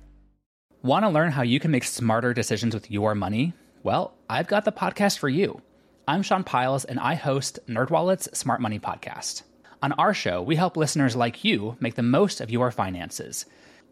Want 0.82 1.04
to 1.04 1.08
learn 1.08 1.32
how 1.32 1.42
you 1.42 1.58
can 1.58 1.70
make 1.70 1.84
smarter 1.84 2.34
decisions 2.34 2.74
with 2.74 2.90
your 2.90 3.14
money? 3.14 3.54
Well, 3.82 4.14
I've 4.28 4.46
got 4.46 4.66
the 4.66 4.72
podcast 4.72 5.18
for 5.18 5.30
you. 5.30 5.62
I'm 6.06 6.22
Sean 6.22 6.44
Pyles, 6.44 6.84
and 6.84 7.00
I 7.00 7.14
host 7.14 7.58
NerdWallet's 7.66 8.36
Smart 8.36 8.60
Money 8.60 8.78
Podcast. 8.78 9.42
On 9.82 9.92
our 9.92 10.12
show, 10.12 10.42
we 10.42 10.56
help 10.56 10.76
listeners 10.76 11.16
like 11.16 11.44
you 11.44 11.78
make 11.80 11.94
the 11.94 12.02
most 12.02 12.40
of 12.42 12.50
your 12.50 12.70
finances– 12.70 13.46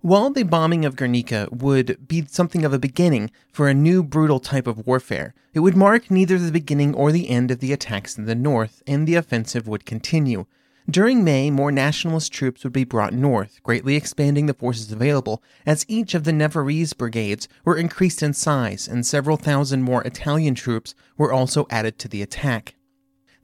While 0.00 0.30
the 0.30 0.44
bombing 0.44 0.84
of 0.84 0.94
Guernica 0.94 1.48
would 1.50 2.06
be 2.06 2.24
something 2.28 2.64
of 2.64 2.72
a 2.72 2.78
beginning 2.78 3.32
for 3.50 3.66
a 3.66 3.74
new 3.74 4.04
brutal 4.04 4.38
type 4.38 4.68
of 4.68 4.86
warfare, 4.86 5.34
it 5.52 5.58
would 5.58 5.76
mark 5.76 6.08
neither 6.08 6.38
the 6.38 6.52
beginning 6.52 6.94
or 6.94 7.10
the 7.10 7.28
end 7.28 7.50
of 7.50 7.58
the 7.58 7.72
attacks 7.72 8.16
in 8.16 8.24
the 8.24 8.36
north, 8.36 8.80
and 8.86 9.08
the 9.08 9.16
offensive 9.16 9.66
would 9.66 9.84
continue. 9.84 10.46
During 10.88 11.24
May, 11.24 11.50
more 11.50 11.72
nationalist 11.72 12.32
troops 12.32 12.62
would 12.62 12.72
be 12.72 12.84
brought 12.84 13.12
north, 13.12 13.60
greatly 13.64 13.96
expanding 13.96 14.46
the 14.46 14.54
forces 14.54 14.92
available, 14.92 15.42
as 15.66 15.84
each 15.88 16.14
of 16.14 16.22
the 16.22 16.32
Navarrese 16.32 16.96
brigades 16.96 17.48
were 17.64 17.76
increased 17.76 18.22
in 18.22 18.34
size, 18.34 18.86
and 18.86 19.04
several 19.04 19.36
thousand 19.36 19.82
more 19.82 20.04
Italian 20.04 20.54
troops 20.54 20.94
were 21.16 21.32
also 21.32 21.66
added 21.70 21.98
to 21.98 22.06
the 22.06 22.22
attack. 22.22 22.76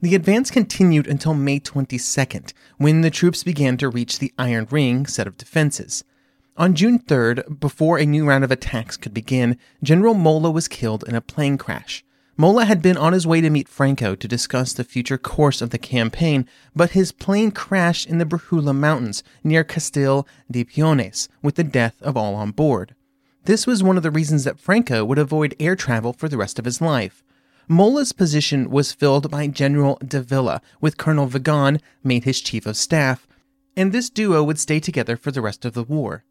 The 0.01 0.15
advance 0.15 0.49
continued 0.49 1.05
until 1.05 1.33
May 1.33 1.59
22nd, 1.59 2.53
when 2.77 3.01
the 3.01 3.11
troops 3.11 3.43
began 3.43 3.75
to 3.77 3.89
reach 3.89 4.19
the 4.19 4.33
Iron 4.37 4.67
Ring 4.71 5.05
set 5.05 5.27
of 5.27 5.35
defenses. 5.35 6.05
On 6.57 6.73
June 6.73 6.99
3rd, 6.99 7.59
before 7.59 7.97
a 7.97 8.05
new 8.05 8.25
round 8.25 8.45
of 8.45 8.51
attacks 8.51 8.95
could 8.95 9.13
begin, 9.13 9.57
General 9.83 10.13
Mola 10.13 10.49
was 10.49 10.69
killed 10.69 11.03
in 11.05 11.13
a 11.13 11.19
plane 11.19 11.57
crash. 11.57 12.01
Mola 12.37 12.63
had 12.63 12.81
been 12.81 12.95
on 12.95 13.11
his 13.11 13.27
way 13.27 13.41
to 13.41 13.49
meet 13.49 13.67
Franco 13.67 14.15
to 14.15 14.25
discuss 14.25 14.71
the 14.71 14.85
future 14.85 15.17
course 15.17 15.61
of 15.61 15.71
the 15.71 15.77
campaign, 15.77 16.47
but 16.73 16.91
his 16.91 17.11
plane 17.11 17.51
crashed 17.51 18.07
in 18.07 18.19
the 18.19 18.25
Brujula 18.25 18.73
Mountains 18.73 19.21
near 19.43 19.65
Castil 19.65 20.25
de 20.49 20.63
Peones, 20.63 21.27
with 21.41 21.55
the 21.55 21.63
death 21.65 22.01
of 22.01 22.15
all 22.15 22.35
on 22.35 22.51
board. 22.51 22.95
This 23.43 23.67
was 23.67 23.83
one 23.83 23.97
of 23.97 24.03
the 24.03 24.09
reasons 24.09 24.45
that 24.45 24.57
Franco 24.57 25.03
would 25.03 25.19
avoid 25.19 25.57
air 25.59 25.75
travel 25.75 26.13
for 26.13 26.29
the 26.29 26.37
rest 26.37 26.57
of 26.57 26.63
his 26.63 26.79
life. 26.79 27.21
Mola's 27.67 28.13
position 28.13 28.69
was 28.69 28.93
filled 28.93 29.29
by 29.29 29.47
General 29.47 29.99
Davila, 30.07 30.61
with 30.79 30.95
Colonel 30.95 31.27
Vigón 31.27 31.81
made 32.01 32.23
his 32.23 32.39
chief 32.39 32.65
of 32.65 32.77
staff, 32.77 33.27
and 33.75 33.91
this 33.91 34.09
duo 34.09 34.41
would 34.41 34.57
stay 34.57 34.79
together 34.79 35.17
for 35.17 35.31
the 35.31 35.41
rest 35.41 35.65
of 35.65 35.73
the 35.73 35.83
war. 35.83 36.23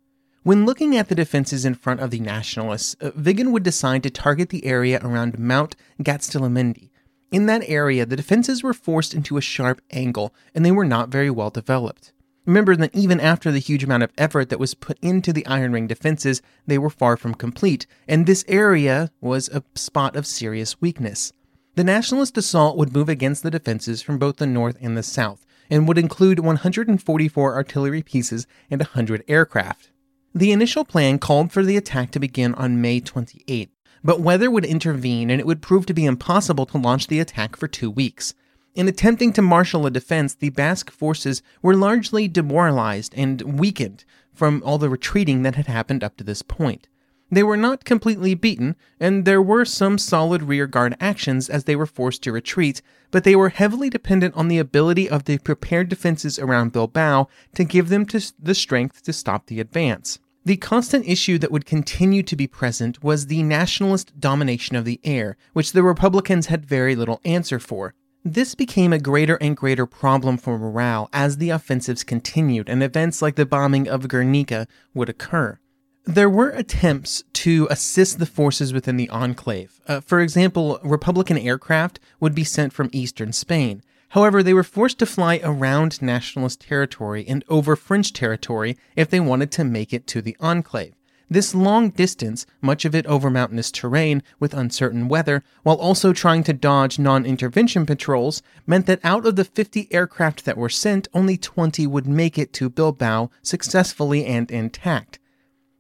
When 0.44 0.66
looking 0.66 0.94
at 0.94 1.08
the 1.08 1.14
defenses 1.14 1.64
in 1.64 1.74
front 1.74 2.00
of 2.00 2.10
the 2.10 2.20
Nationalists, 2.20 2.94
uh, 3.00 3.12
Vigón 3.12 3.50
would 3.52 3.62
decide 3.62 4.02
to 4.02 4.10
target 4.10 4.50
the 4.50 4.66
area 4.66 5.00
around 5.02 5.38
Mount 5.38 5.74
Gaztelumendi. 6.02 6.90
In 7.32 7.46
that 7.46 7.62
area, 7.66 8.04
the 8.04 8.14
defenses 8.14 8.62
were 8.62 8.74
forced 8.74 9.14
into 9.14 9.38
a 9.38 9.40
sharp 9.40 9.80
angle, 9.90 10.34
and 10.54 10.62
they 10.62 10.70
were 10.70 10.84
not 10.84 11.08
very 11.08 11.30
well 11.30 11.48
developed. 11.48 12.12
Remember 12.44 12.76
that 12.76 12.94
even 12.94 13.20
after 13.20 13.50
the 13.50 13.58
huge 13.58 13.84
amount 13.84 14.02
of 14.02 14.12
effort 14.18 14.50
that 14.50 14.58
was 14.58 14.74
put 14.74 14.98
into 15.00 15.32
the 15.32 15.46
Iron 15.46 15.72
Ring 15.72 15.86
defenses, 15.86 16.42
they 16.66 16.76
were 16.76 16.90
far 16.90 17.16
from 17.16 17.34
complete, 17.34 17.86
and 18.06 18.26
this 18.26 18.44
area 18.46 19.10
was 19.22 19.48
a 19.48 19.64
spot 19.74 20.14
of 20.14 20.26
serious 20.26 20.78
weakness. 20.78 21.32
The 21.74 21.84
Nationalist 21.84 22.36
assault 22.36 22.76
would 22.76 22.92
move 22.92 23.08
against 23.08 23.44
the 23.44 23.50
defenses 23.50 24.02
from 24.02 24.18
both 24.18 24.36
the 24.36 24.46
north 24.46 24.76
and 24.82 24.94
the 24.94 25.02
south, 25.02 25.46
and 25.70 25.88
would 25.88 25.96
include 25.96 26.40
144 26.40 27.54
artillery 27.54 28.02
pieces 28.02 28.46
and 28.70 28.82
100 28.82 29.24
aircraft. 29.26 29.88
The 30.36 30.50
initial 30.50 30.84
plan 30.84 31.20
called 31.20 31.52
for 31.52 31.62
the 31.62 31.76
attack 31.76 32.10
to 32.10 32.18
begin 32.18 32.54
on 32.54 32.80
May 32.80 32.98
28, 32.98 33.70
but 34.02 34.20
weather 34.20 34.50
would 34.50 34.64
intervene 34.64 35.30
and 35.30 35.38
it 35.40 35.46
would 35.46 35.62
prove 35.62 35.86
to 35.86 35.94
be 35.94 36.06
impossible 36.06 36.66
to 36.66 36.78
launch 36.78 37.06
the 37.06 37.20
attack 37.20 37.54
for 37.54 37.68
two 37.68 37.88
weeks. 37.88 38.34
In 38.74 38.88
attempting 38.88 39.32
to 39.34 39.42
marshal 39.42 39.86
a 39.86 39.92
defense, 39.92 40.34
the 40.34 40.48
Basque 40.48 40.90
forces 40.90 41.40
were 41.62 41.76
largely 41.76 42.26
demoralized 42.26 43.14
and 43.16 43.60
weakened 43.60 44.04
from 44.32 44.60
all 44.64 44.76
the 44.76 44.90
retreating 44.90 45.44
that 45.44 45.54
had 45.54 45.68
happened 45.68 46.02
up 46.02 46.16
to 46.16 46.24
this 46.24 46.42
point. 46.42 46.88
They 47.30 47.44
were 47.44 47.56
not 47.56 47.84
completely 47.84 48.34
beaten, 48.34 48.74
and 48.98 49.24
there 49.24 49.40
were 49.40 49.64
some 49.64 49.98
solid 49.98 50.42
rearguard 50.42 50.96
actions 51.00 51.48
as 51.48 51.62
they 51.62 51.76
were 51.76 51.86
forced 51.86 52.24
to 52.24 52.32
retreat, 52.32 52.82
but 53.12 53.22
they 53.22 53.36
were 53.36 53.50
heavily 53.50 53.88
dependent 53.88 54.34
on 54.34 54.48
the 54.48 54.58
ability 54.58 55.08
of 55.08 55.26
the 55.26 55.38
prepared 55.38 55.88
defenses 55.88 56.40
around 56.40 56.72
Bilbao 56.72 57.28
to 57.54 57.62
give 57.62 57.88
them 57.88 58.04
the 58.36 58.54
strength 58.54 59.04
to 59.04 59.12
stop 59.12 59.46
the 59.46 59.60
advance. 59.60 60.18
The 60.46 60.56
constant 60.58 61.08
issue 61.08 61.38
that 61.38 61.50
would 61.50 61.64
continue 61.64 62.22
to 62.22 62.36
be 62.36 62.46
present 62.46 63.02
was 63.02 63.26
the 63.26 63.42
nationalist 63.42 64.20
domination 64.20 64.76
of 64.76 64.84
the 64.84 65.00
air, 65.02 65.38
which 65.54 65.72
the 65.72 65.82
Republicans 65.82 66.48
had 66.48 66.66
very 66.66 66.94
little 66.94 67.22
answer 67.24 67.58
for. 67.58 67.94
This 68.22 68.54
became 68.54 68.92
a 68.92 68.98
greater 68.98 69.36
and 69.36 69.56
greater 69.56 69.86
problem 69.86 70.36
for 70.36 70.58
morale 70.58 71.08
as 71.14 71.38
the 71.38 71.48
offensives 71.48 72.04
continued 72.04 72.68
and 72.68 72.82
events 72.82 73.22
like 73.22 73.36
the 73.36 73.46
bombing 73.46 73.88
of 73.88 74.06
Guernica 74.06 74.66
would 74.92 75.08
occur. 75.08 75.58
There 76.04 76.28
were 76.28 76.50
attempts 76.50 77.24
to 77.32 77.66
assist 77.70 78.18
the 78.18 78.26
forces 78.26 78.74
within 78.74 78.98
the 78.98 79.08
enclave. 79.08 79.80
Uh, 79.88 80.00
for 80.00 80.20
example, 80.20 80.78
Republican 80.82 81.38
aircraft 81.38 81.98
would 82.20 82.34
be 82.34 82.44
sent 82.44 82.74
from 82.74 82.90
eastern 82.92 83.32
Spain. 83.32 83.82
However, 84.14 84.44
they 84.44 84.54
were 84.54 84.62
forced 84.62 85.00
to 85.00 85.06
fly 85.06 85.40
around 85.42 86.00
nationalist 86.00 86.60
territory 86.60 87.24
and 87.26 87.42
over 87.48 87.74
French 87.74 88.12
territory 88.12 88.76
if 88.94 89.10
they 89.10 89.18
wanted 89.18 89.50
to 89.50 89.64
make 89.64 89.92
it 89.92 90.06
to 90.06 90.22
the 90.22 90.36
enclave. 90.38 90.94
This 91.28 91.52
long 91.52 91.90
distance, 91.90 92.46
much 92.62 92.84
of 92.84 92.94
it 92.94 93.06
over 93.06 93.28
mountainous 93.28 93.72
terrain 93.72 94.22
with 94.38 94.54
uncertain 94.54 95.08
weather, 95.08 95.42
while 95.64 95.74
also 95.74 96.12
trying 96.12 96.44
to 96.44 96.52
dodge 96.52 96.96
non 96.96 97.26
intervention 97.26 97.86
patrols, 97.86 98.40
meant 98.68 98.86
that 98.86 99.00
out 99.02 99.26
of 99.26 99.34
the 99.34 99.44
50 99.44 99.92
aircraft 99.92 100.44
that 100.44 100.56
were 100.56 100.68
sent, 100.68 101.08
only 101.12 101.36
20 101.36 101.84
would 101.88 102.06
make 102.06 102.38
it 102.38 102.52
to 102.52 102.70
Bilbao 102.70 103.30
successfully 103.42 104.26
and 104.26 104.48
intact. 104.48 105.18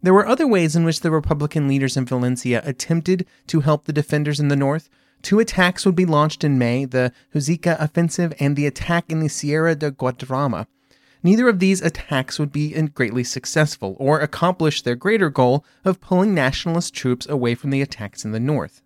There 0.02 0.12
were 0.12 0.26
other 0.26 0.48
ways 0.48 0.74
in 0.74 0.84
which 0.84 1.02
the 1.02 1.12
Republican 1.12 1.68
leaders 1.68 1.96
in 1.96 2.04
Valencia 2.04 2.62
attempted 2.64 3.26
to 3.46 3.60
help 3.60 3.84
the 3.84 3.92
defenders 3.92 4.40
in 4.40 4.48
the 4.48 4.56
north. 4.56 4.90
Two 5.24 5.40
attacks 5.40 5.86
would 5.86 5.96
be 5.96 6.04
launched 6.04 6.44
in 6.44 6.58
May 6.58 6.84
the 6.84 7.10
Huesca 7.34 7.80
offensive 7.80 8.34
and 8.38 8.56
the 8.56 8.66
attack 8.66 9.06
in 9.08 9.20
the 9.20 9.28
Sierra 9.28 9.74
de 9.74 9.90
Guadarrama. 9.90 10.66
Neither 11.22 11.48
of 11.48 11.60
these 11.60 11.80
attacks 11.80 12.38
would 12.38 12.52
be 12.52 12.74
greatly 12.88 13.24
successful 13.24 13.96
or 13.98 14.20
accomplish 14.20 14.82
their 14.82 14.94
greater 14.94 15.30
goal 15.30 15.64
of 15.82 16.02
pulling 16.02 16.34
nationalist 16.34 16.92
troops 16.92 17.26
away 17.26 17.54
from 17.54 17.70
the 17.70 17.80
attacks 17.80 18.26
in 18.26 18.32
the 18.32 18.38
north. 18.38 18.82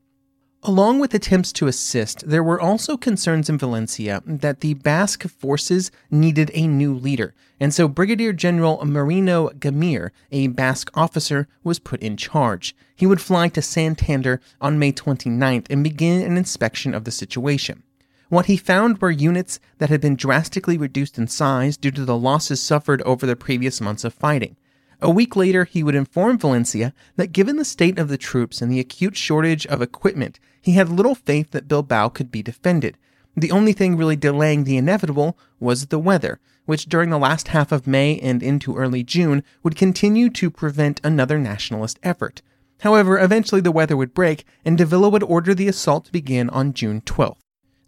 Along 0.64 0.98
with 0.98 1.14
attempts 1.14 1.52
to 1.52 1.68
assist, 1.68 2.28
there 2.28 2.42
were 2.42 2.60
also 2.60 2.96
concerns 2.96 3.48
in 3.48 3.58
Valencia 3.58 4.22
that 4.26 4.60
the 4.60 4.74
Basque 4.74 5.28
forces 5.28 5.92
needed 6.10 6.50
a 6.52 6.66
new 6.66 6.92
leader, 6.92 7.32
and 7.60 7.72
so 7.72 7.86
Brigadier 7.86 8.32
General 8.32 8.84
Mariano 8.84 9.50
Gámir, 9.50 10.10
a 10.32 10.48
Basque 10.48 10.90
officer, 10.94 11.46
was 11.62 11.78
put 11.78 12.02
in 12.02 12.16
charge. 12.16 12.74
He 12.96 13.06
would 13.06 13.20
fly 13.20 13.48
to 13.50 13.62
Santander 13.62 14.40
on 14.60 14.80
May 14.80 14.92
29th 14.92 15.66
and 15.70 15.84
begin 15.84 16.22
an 16.22 16.36
inspection 16.36 16.92
of 16.92 17.04
the 17.04 17.12
situation. 17.12 17.84
What 18.28 18.46
he 18.46 18.56
found 18.56 19.00
were 19.00 19.12
units 19.12 19.60
that 19.78 19.90
had 19.90 20.00
been 20.00 20.16
drastically 20.16 20.76
reduced 20.76 21.18
in 21.18 21.28
size 21.28 21.76
due 21.76 21.92
to 21.92 22.04
the 22.04 22.18
losses 22.18 22.60
suffered 22.60 23.00
over 23.02 23.26
the 23.26 23.36
previous 23.36 23.80
months 23.80 24.02
of 24.02 24.12
fighting. 24.12 24.56
A 25.00 25.10
week 25.10 25.36
later, 25.36 25.64
he 25.64 25.82
would 25.82 25.94
inform 25.94 26.38
Valencia 26.38 26.92
that 27.16 27.32
given 27.32 27.56
the 27.56 27.64
state 27.64 27.98
of 27.98 28.08
the 28.08 28.18
troops 28.18 28.60
and 28.60 28.70
the 28.70 28.80
acute 28.80 29.16
shortage 29.16 29.64
of 29.66 29.80
equipment, 29.80 30.40
he 30.60 30.72
had 30.72 30.88
little 30.88 31.14
faith 31.14 31.52
that 31.52 31.68
Bilbao 31.68 32.08
could 32.08 32.32
be 32.32 32.42
defended. 32.42 32.96
The 33.36 33.52
only 33.52 33.72
thing 33.72 33.96
really 33.96 34.16
delaying 34.16 34.64
the 34.64 34.76
inevitable 34.76 35.38
was 35.60 35.86
the 35.86 35.98
weather, 36.00 36.40
which 36.66 36.88
during 36.88 37.10
the 37.10 37.18
last 37.18 37.48
half 37.48 37.70
of 37.70 37.86
May 37.86 38.18
and 38.18 38.42
into 38.42 38.76
early 38.76 39.04
June 39.04 39.44
would 39.62 39.76
continue 39.76 40.28
to 40.30 40.50
prevent 40.50 41.00
another 41.04 41.38
nationalist 41.38 42.00
effort. 42.02 42.42
However, 42.80 43.18
eventually 43.18 43.60
the 43.60 43.72
weather 43.72 43.96
would 43.96 44.14
break, 44.14 44.44
and 44.64 44.76
Davila 44.76 45.08
would 45.10 45.22
order 45.22 45.54
the 45.54 45.68
assault 45.68 46.06
to 46.06 46.12
begin 46.12 46.50
on 46.50 46.74
June 46.74 47.00
12th. 47.02 47.38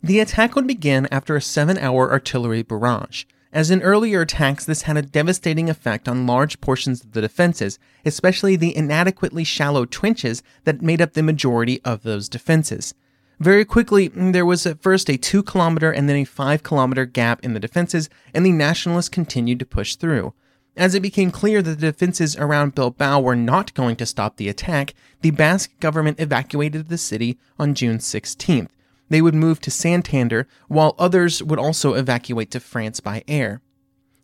The 0.02 0.20
attack 0.20 0.54
would 0.54 0.66
begin 0.66 1.08
after 1.10 1.36
a 1.36 1.42
seven 1.42 1.76
hour 1.78 2.10
artillery 2.10 2.62
barrage. 2.62 3.24
As 3.52 3.70
in 3.70 3.82
earlier 3.82 4.20
attacks, 4.20 4.64
this 4.64 4.82
had 4.82 4.96
a 4.96 5.02
devastating 5.02 5.68
effect 5.68 6.08
on 6.08 6.26
large 6.26 6.60
portions 6.60 7.02
of 7.02 7.12
the 7.12 7.20
defenses, 7.20 7.80
especially 8.04 8.54
the 8.54 8.76
inadequately 8.76 9.42
shallow 9.42 9.84
trenches 9.84 10.42
that 10.64 10.82
made 10.82 11.02
up 11.02 11.14
the 11.14 11.22
majority 11.22 11.80
of 11.84 12.04
those 12.04 12.28
defenses. 12.28 12.94
Very 13.40 13.64
quickly, 13.64 14.10
mm, 14.10 14.32
there 14.32 14.46
was 14.46 14.66
at 14.66 14.82
first 14.82 15.08
a 15.08 15.16
2 15.16 15.42
kilometer 15.42 15.90
and 15.90 16.08
then 16.08 16.16
a 16.16 16.24
5 16.24 16.62
kilometer 16.62 17.06
gap 17.06 17.42
in 17.42 17.54
the 17.54 17.60
defenses, 17.60 18.08
and 18.32 18.46
the 18.46 18.52
Nationalists 18.52 19.08
continued 19.08 19.58
to 19.58 19.66
push 19.66 19.96
through. 19.96 20.32
As 20.76 20.94
it 20.94 21.00
became 21.00 21.32
clear 21.32 21.60
that 21.62 21.80
the 21.80 21.90
defenses 21.90 22.36
around 22.36 22.76
Bilbao 22.76 23.20
were 23.20 23.34
not 23.34 23.74
going 23.74 23.96
to 23.96 24.06
stop 24.06 24.36
the 24.36 24.48
attack, 24.48 24.94
the 25.22 25.30
Basque 25.32 25.72
government 25.80 26.20
evacuated 26.20 26.88
the 26.88 26.98
city 26.98 27.38
on 27.58 27.74
June 27.74 27.98
16th, 27.98 28.68
they 29.10 29.20
would 29.20 29.34
move 29.34 29.60
to 29.60 29.70
Santander, 29.70 30.48
while 30.68 30.94
others 30.98 31.42
would 31.42 31.58
also 31.58 31.92
evacuate 31.94 32.50
to 32.52 32.60
France 32.60 33.00
by 33.00 33.22
air. 33.28 33.60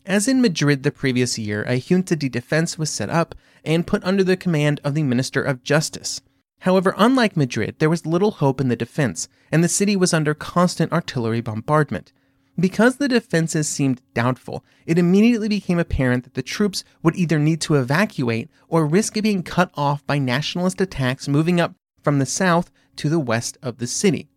As 0.07 0.29
in 0.29 0.41
Madrid 0.41 0.85
the 0.85 0.93
previous 0.93 1.37
year, 1.39 1.65
a 1.65 1.81
Junta 1.81 2.15
de 2.15 2.29
Defense 2.29 2.79
was 2.79 2.89
set 2.89 3.11
up 3.11 3.35
and 3.65 3.87
put 3.87 4.05
under 4.05 4.23
the 4.23 4.37
command 4.37 4.81
of 4.85 4.95
the 4.95 5.03
Minister 5.03 5.43
of 5.43 5.65
Justice. 5.65 6.23
However, 6.61 6.95
unlike 6.97 7.37
Madrid, 7.37 7.77
there 7.81 7.91
was 7.91 8.07
little 8.07 8.31
hope 8.31 8.61
in 8.61 8.69
the 8.69 8.77
defense, 8.77 9.29
and 9.51 9.63
the 9.63 9.69
city 9.69 9.97
was 9.97 10.15
under 10.15 10.33
constant 10.33 10.93
artillery 10.93 11.41
bombardment. 11.41 12.13
Because 12.59 12.97
the 12.97 13.09
defenses 13.09 13.69
seemed 13.69 14.01
doubtful, 14.15 14.65
it 14.87 14.99
immediately 14.99 15.49
became 15.49 15.79
apparent 15.79 16.25
that 16.25 16.35
the 16.35 16.43
troops 16.43 16.85
would 17.03 17.17
either 17.17 17.39
need 17.39 17.61
to 17.63 17.75
evacuate 17.75 18.49
or 18.69 18.87
risk 18.87 19.15
being 19.21 19.43
cut 19.43 19.71
off 19.75 20.07
by 20.07 20.19
nationalist 20.19 20.81
attacks 20.81 21.29
moving 21.29 21.61
up 21.61 21.75
from 22.03 22.19
the 22.19 22.27
south 22.27 22.71
to 22.95 23.09
the 23.09 23.21
west 23.21 23.59
of 23.63 23.79
the 23.79 23.87
city. 23.87 24.29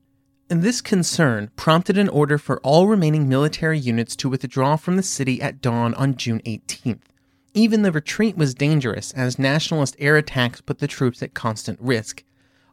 And 0.51 0.63
this 0.63 0.81
concern 0.81 1.51
prompted 1.55 1.95
an 1.95 2.09
order 2.09 2.39
for 2.39 2.59
all 2.61 2.87
remaining 2.87 3.29
military 3.29 3.77
units 3.77 4.15
to 4.15 4.29
withdraw 4.29 4.77
from 4.77 4.95
the 4.95 5.03
city 5.03 5.39
at 5.43 5.61
dawn 5.61 5.93
on 5.93 6.15
June 6.15 6.41
18th. 6.43 7.03
Even 7.53 7.83
the 7.83 7.91
retreat 7.91 8.35
was 8.35 8.55
dangerous, 8.55 9.11
as 9.11 9.37
nationalist 9.37 9.95
air 9.99 10.17
attacks 10.17 10.61
put 10.61 10.79
the 10.79 10.87
troops 10.87 11.21
at 11.21 11.35
constant 11.35 11.79
risk. 11.79 12.23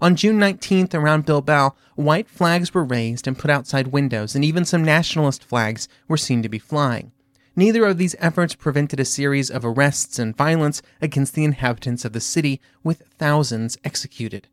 On 0.00 0.16
June 0.16 0.38
19th, 0.38 0.94
around 0.94 1.26
Bilbao, 1.26 1.74
white 1.96 2.30
flags 2.30 2.72
were 2.72 2.84
raised 2.84 3.26
and 3.26 3.38
put 3.38 3.50
outside 3.50 3.88
windows, 3.88 4.34
and 4.34 4.42
even 4.42 4.64
some 4.64 4.82
nationalist 4.82 5.44
flags 5.44 5.86
were 6.08 6.16
seen 6.16 6.42
to 6.42 6.48
be 6.48 6.58
flying. 6.58 7.12
Neither 7.54 7.84
of 7.84 7.98
these 7.98 8.16
efforts 8.18 8.54
prevented 8.54 9.00
a 9.00 9.04
series 9.04 9.50
of 9.50 9.64
arrests 9.66 10.18
and 10.18 10.36
violence 10.36 10.80
against 11.02 11.34
the 11.34 11.44
inhabitants 11.44 12.06
of 12.06 12.14
the 12.14 12.20
city, 12.20 12.58
with 12.82 13.02
thousands 13.18 13.76
executed. 13.84 14.48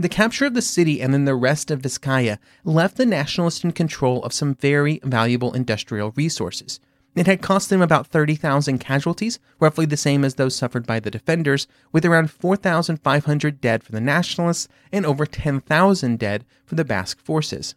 The 0.00 0.08
capture 0.08 0.46
of 0.46 0.54
the 0.54 0.62
city 0.62 1.02
and 1.02 1.12
then 1.12 1.24
the 1.24 1.34
rest 1.34 1.72
of 1.72 1.82
Vizcaya 1.82 2.38
left 2.62 2.96
the 2.96 3.06
nationalists 3.06 3.64
in 3.64 3.72
control 3.72 4.22
of 4.22 4.32
some 4.32 4.54
very 4.54 5.00
valuable 5.02 5.52
industrial 5.52 6.12
resources. 6.12 6.78
It 7.16 7.26
had 7.26 7.42
cost 7.42 7.68
them 7.68 7.82
about 7.82 8.06
30,000 8.06 8.78
casualties, 8.78 9.40
roughly 9.58 9.86
the 9.86 9.96
same 9.96 10.24
as 10.24 10.36
those 10.36 10.54
suffered 10.54 10.86
by 10.86 11.00
the 11.00 11.10
defenders, 11.10 11.66
with 11.90 12.04
around 12.04 12.30
4,500 12.30 13.60
dead 13.60 13.82
for 13.82 13.90
the 13.90 14.00
nationalists 14.00 14.68
and 14.92 15.04
over 15.04 15.26
10,000 15.26 16.18
dead 16.18 16.44
for 16.64 16.76
the 16.76 16.84
Basque 16.84 17.18
forces. 17.18 17.74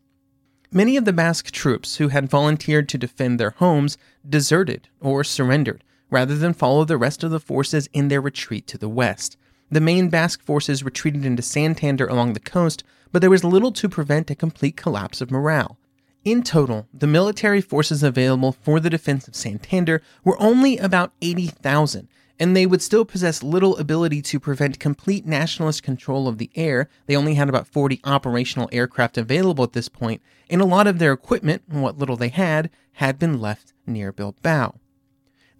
Many 0.72 0.98
of 0.98 1.06
the 1.06 1.14
Basque 1.14 1.50
troops 1.50 1.96
who 1.96 2.10
had 2.10 2.30
volunteered 2.30 2.88
to 2.90 3.00
defend 3.00 3.40
their 3.40 3.56
homes 3.58 3.98
deserted 4.30 4.90
or 5.00 5.24
surrendered, 5.24 5.84
rather 6.12 6.38
than 6.38 6.54
follow 6.54 6.86
the 6.86 6.98
rest 6.98 7.24
of 7.24 7.32
the 7.32 7.40
forces 7.40 7.90
in 7.94 8.10
their 8.10 8.22
retreat 8.22 8.68
to 8.68 8.78
the 8.78 8.90
west. 8.90 9.38
The 9.72 9.80
main 9.80 10.10
Basque 10.10 10.42
forces 10.42 10.84
retreated 10.84 11.24
into 11.24 11.42
Santander 11.42 12.06
along 12.06 12.34
the 12.34 12.42
coast, 12.42 12.84
but 13.14 13.22
there 13.22 13.30
was 13.30 13.46
little 13.46 13.72
to 13.72 13.88
prevent 13.88 14.30
a 14.30 14.36
complete 14.36 14.76
collapse 14.76 15.22
of 15.22 15.32
morale. 15.32 15.78
In 16.26 16.44
total, 16.44 16.88
the 16.94 17.08
military 17.08 17.62
forces 17.62 18.04
available 18.04 18.52
for 18.52 18.82
the 18.82 18.90
defense 18.90 19.30
of 19.30 19.36
Santander 19.36 20.02
were 20.26 20.40
only 20.42 20.78
about 20.78 21.14
80,000, 21.22 22.10
and 22.38 22.54
they 22.54 22.66
would 22.66 22.82
still 22.82 23.06
possess 23.06 23.44
little 23.44 23.78
ability 23.78 24.22
to 24.24 24.42
prevent 24.42 24.78
complete 24.78 25.26
nationalist 25.26 25.84
control 25.84 26.28
of 26.28 26.38
the 26.38 26.52
air. 26.54 26.90
They 27.06 27.16
only 27.16 27.36
had 27.36 27.48
about 27.48 27.66
40 27.66 28.02
operational 28.04 28.68
aircraft 28.74 29.18
available 29.18 29.64
at 29.64 29.72
this 29.72 29.88
point, 29.88 30.22
and 30.50 30.62
a 30.62 30.66
lot 30.66 30.86
of 30.86 31.00
their 31.00 31.14
equipment, 31.14 31.64
what 31.70 31.98
little 31.98 32.18
they 32.18 32.28
had, 32.28 32.70
had 32.94 33.18
been 33.18 33.40
left 33.40 33.72
near 33.88 34.12
Bilbao. 34.12 34.81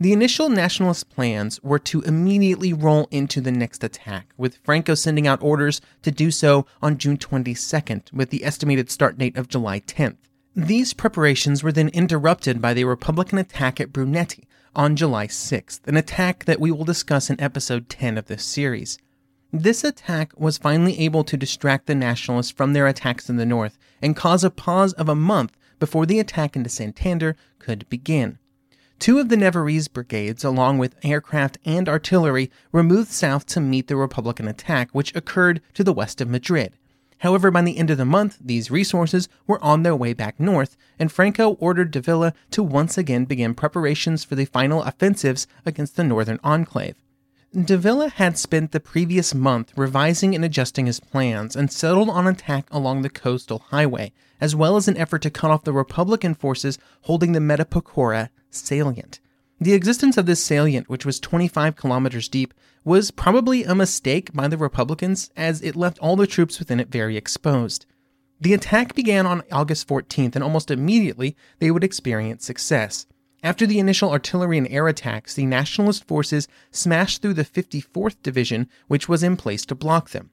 The 0.02 0.14
initial 0.14 0.50
nationalist 0.50 1.12
plans 1.12 1.62
were 1.62 1.78
to 1.78 2.02
immediately 2.02 2.74
roll 2.74 3.08
into 3.12 3.40
the 3.40 3.52
next 3.52 3.84
attack, 3.84 4.34
with 4.36 4.58
Franco 4.64 4.96
sending 4.96 5.28
out 5.28 5.44
orders 5.44 5.80
to 6.02 6.10
do 6.10 6.32
so 6.32 6.66
on 6.82 6.98
June 6.98 7.18
22nd, 7.18 8.12
with 8.12 8.32
the 8.32 8.44
estimated 8.44 8.90
start 8.90 9.20
date 9.20 9.38
of 9.38 9.48
July 9.48 9.80
10th. 9.80 10.18
These 10.56 10.96
preparations 10.96 11.62
were 11.62 11.72
then 11.72 11.90
interrupted 11.90 12.60
by 12.60 12.74
the 12.74 12.86
Republican 12.86 13.38
attack 13.38 13.80
at 13.80 13.94
Brunete 13.94 14.44
on 14.76 14.96
July 14.96 15.28
6th, 15.28 15.88
an 15.88 15.98
attack 15.98 16.46
that 16.46 16.60
we 16.60 16.72
will 16.72 16.84
discuss 16.84 17.30
in 17.30 17.40
episode 17.40 17.88
10 17.88 18.18
of 18.18 18.26
this 18.26 18.44
series. 18.44 18.98
This 19.54 19.84
attack 19.84 20.32
was 20.36 20.58
finally 20.58 21.00
able 21.00 21.24
to 21.26 21.38
distract 21.38 21.86
the 21.86 21.94
Nationalists 21.94 22.50
from 22.50 22.74
their 22.74 22.88
attacks 22.88 23.30
in 23.30 23.36
the 23.36 23.46
north 23.46 23.78
and 24.02 24.16
cause 24.16 24.44
a 24.44 24.50
pause 24.50 24.94
of 24.94 25.08
a 25.08 25.14
month 25.14 25.56
before 25.78 26.08
the 26.08 26.20
attack 26.20 26.56
into 26.56 26.72
Santander 26.72 27.36
could 27.60 27.88
begin. 27.88 28.40
Two 29.02 29.18
of 29.18 29.30
the 29.30 29.36
Navarrese 29.36 29.92
brigades, 29.92 30.44
along 30.44 30.78
with 30.78 30.96
aircraft 31.02 31.58
and 31.66 31.90
artillery, 31.90 32.52
were 32.72 32.84
moved 32.84 33.12
south 33.12 33.48
to 33.48 33.60
meet 33.60 33.88
the 33.88 33.96
Republican 33.96 34.48
attack, 34.48 34.90
which 34.92 35.16
occurred 35.16 35.60
to 35.74 35.84
the 35.84 35.92
west 35.92 36.22
of 36.22 36.30
Madrid. 36.30 36.74
However, 37.18 37.50
by 37.50 37.64
the 37.64 37.80
end 37.80 37.90
of 37.90 37.98
the 37.98 38.06
month, 38.06 38.38
these 38.40 38.70
resources 38.70 39.28
were 39.48 39.60
on 39.64 39.82
their 39.82 39.96
way 39.96 40.14
back 40.14 40.40
north, 40.40 40.78
and 41.00 41.12
Franco 41.12 41.54
ordered 41.54 41.90
Davila 41.90 42.36
to 42.52 42.62
once 42.62 42.96
again 42.96 43.26
begin 43.26 43.56
preparations 43.56 44.24
for 44.24 44.36
the 44.36 44.46
final 44.46 44.84
offensives 44.84 45.48
against 45.66 45.96
the 45.96 46.04
northern 46.04 46.40
enclave. 46.44 46.94
Davila 47.60 48.10
had 48.10 48.38
spent 48.38 48.72
the 48.72 48.80
previous 48.80 49.34
month 49.34 49.74
revising 49.76 50.36
and 50.36 50.46
adjusting 50.46 50.86
his 50.86 51.00
plans 51.00 51.56
and 51.56 51.72
settled 51.72 52.12
on 52.12 52.28
attack 52.28 52.68
along 52.70 53.02
the 53.02 53.10
coastal 53.10 53.66
highway, 53.70 54.14
as 54.40 54.56
well 54.56 54.78
as 54.78 54.88
an 54.88 54.98
effort 54.98 55.24
to 55.24 55.32
cut 55.32 55.50
off 55.50 55.64
the 55.64 55.74
Republican 55.74 56.36
forces 56.36 56.78
holding 57.02 57.32
the 57.32 57.40
Mataporquera 57.40 58.30
salient. 58.52 59.20
The 59.60 59.74
existence 59.74 60.18
of 60.18 60.26
this 60.26 60.44
salient, 60.44 60.90
which 60.90 61.06
was 61.06 61.20
25 61.20 61.76
kilometers 61.76 62.28
deep, 62.28 62.54
was 62.84 63.12
probably 63.12 63.64
a 63.64 63.76
mistake 63.76 64.34
by 64.34 64.48
the 64.48 64.58
Republicans 64.58 65.30
as 65.38 65.62
it 65.62 65.76
left 65.76 66.00
all 66.00 66.16
the 66.16 66.28
troops 66.28 66.60
within 66.60 66.80
it 66.80 66.90
very 66.90 67.16
exposed. 67.16 67.86
The 68.40 68.54
attack 68.54 68.96
began 68.96 69.28
on 69.28 69.44
August 69.52 69.88
14th, 69.88 70.36
and 70.36 70.44
almost 70.44 70.72
immediately 70.72 71.38
they 71.60 71.70
would 71.70 71.84
experience 71.84 72.44
success. 72.44 73.06
After 73.44 73.68
the 73.68 73.80
initial 73.80 74.12
artillery 74.12 74.58
and 74.58 74.68
air 74.68 74.88
attacks, 74.88 75.36
the 75.36 75.46
Nationalist 75.46 76.08
forces 76.08 76.48
smashed 76.72 77.22
through 77.22 77.36
the 77.36 77.46
54th 77.46 78.16
Division, 78.24 78.68
which 78.88 79.08
was 79.08 79.22
in 79.22 79.38
place 79.38 79.66
to 79.68 79.76
block 79.76 80.10
them. 80.10 80.32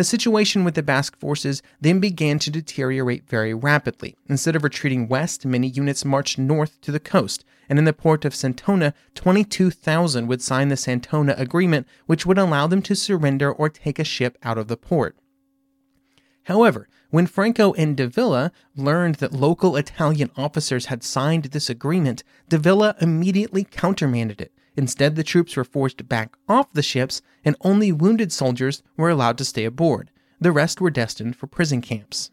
The 0.00 0.04
situation 0.04 0.64
with 0.64 0.76
the 0.76 0.82
Basque 0.82 1.14
forces 1.18 1.62
then 1.78 2.00
began 2.00 2.38
to 2.38 2.50
deteriorate 2.50 3.28
very 3.28 3.52
rapidly. 3.52 4.16
Instead 4.30 4.56
of 4.56 4.64
retreating 4.64 5.08
west, 5.08 5.44
many 5.44 5.68
units 5.68 6.06
marched 6.06 6.38
north 6.38 6.80
to 6.80 6.90
the 6.90 6.98
coast, 6.98 7.44
and 7.68 7.78
in 7.78 7.84
the 7.84 7.92
port 7.92 8.24
of 8.24 8.32
Santoña, 8.32 8.94
22,000 9.14 10.26
would 10.26 10.40
sign 10.40 10.68
the 10.68 10.76
Santoña 10.76 11.38
Agreement, 11.38 11.86
which 12.06 12.24
would 12.24 12.38
allow 12.38 12.66
them 12.66 12.80
to 12.80 12.96
surrender 12.96 13.52
or 13.52 13.68
take 13.68 13.98
a 13.98 14.02
ship 14.02 14.38
out 14.42 14.56
of 14.56 14.68
the 14.68 14.76
port. 14.78 15.18
However, 16.44 16.88
when 17.10 17.26
Franco 17.26 17.74
and 17.74 17.94
Davila 17.94 18.52
learned 18.74 19.16
that 19.16 19.34
local 19.34 19.76
Italian 19.76 20.30
officers 20.34 20.86
had 20.86 21.04
signed 21.04 21.44
this 21.44 21.68
agreement, 21.68 22.24
Davila 22.48 22.94
immediately 23.02 23.64
countermanded 23.64 24.40
it. 24.40 24.52
Instead, 24.80 25.14
the 25.14 25.22
troops 25.22 25.56
were 25.56 25.62
forced 25.64 26.08
back 26.08 26.34
off 26.48 26.72
the 26.72 26.82
ships, 26.82 27.20
and 27.44 27.54
only 27.60 27.92
wounded 27.92 28.32
soldiers 28.32 28.82
were 28.96 29.10
allowed 29.10 29.36
to 29.36 29.44
stay 29.44 29.66
aboard. 29.66 30.10
The 30.40 30.52
rest 30.52 30.80
were 30.80 30.88
destined 30.88 31.36
for 31.36 31.46
prison 31.46 31.82
camps. 31.82 32.30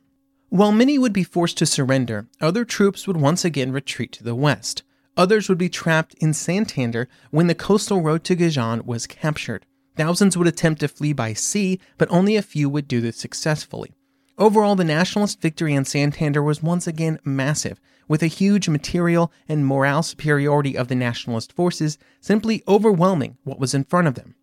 While 0.47 0.71
many 0.71 0.97
would 0.97 1.11
be 1.11 1.25
forced 1.25 1.57
to 1.57 1.65
surrender, 1.65 2.29
other 2.39 2.63
troops 2.63 3.05
would 3.05 3.17
once 3.17 3.43
again 3.43 3.73
retreat 3.73 4.13
to 4.13 4.23
the 4.23 4.33
west. 4.33 4.83
Others 5.17 5.49
would 5.49 5.57
be 5.57 5.67
trapped 5.67 6.13
in 6.21 6.33
Santander 6.33 7.09
when 7.31 7.47
the 7.47 7.53
coastal 7.53 7.99
road 7.99 8.23
to 8.23 8.35
Gijón 8.37 8.85
was 8.85 9.07
captured. 9.07 9.65
Thousands 9.97 10.37
would 10.37 10.47
attempt 10.47 10.79
to 10.79 10.87
flee 10.87 11.11
by 11.11 11.33
sea, 11.33 11.81
but 11.97 12.09
only 12.09 12.37
a 12.37 12.41
few 12.41 12.69
would 12.69 12.87
do 12.87 13.01
this 13.01 13.17
successfully. 13.17 13.96
Overall, 14.37 14.75
the 14.75 14.83
nationalist 14.83 15.41
victory 15.41 15.73
in 15.73 15.83
Santander 15.83 16.43
was 16.43 16.61
once 16.61 16.85
again 16.85 17.19
massive, 17.23 17.79
with 18.07 18.21
a 18.21 18.27
huge 18.27 18.69
material 18.69 19.31
and 19.49 19.65
morale 19.65 20.03
superiority 20.03 20.77
of 20.77 20.89
the 20.89 20.95
nationalist 20.95 21.51
forces 21.53 21.97
simply 22.21 22.61
overwhelming 22.67 23.37
what 23.43 23.59
was 23.59 23.73
in 23.73 23.83
front 23.83 24.07
of 24.07 24.13
them. 24.13 24.35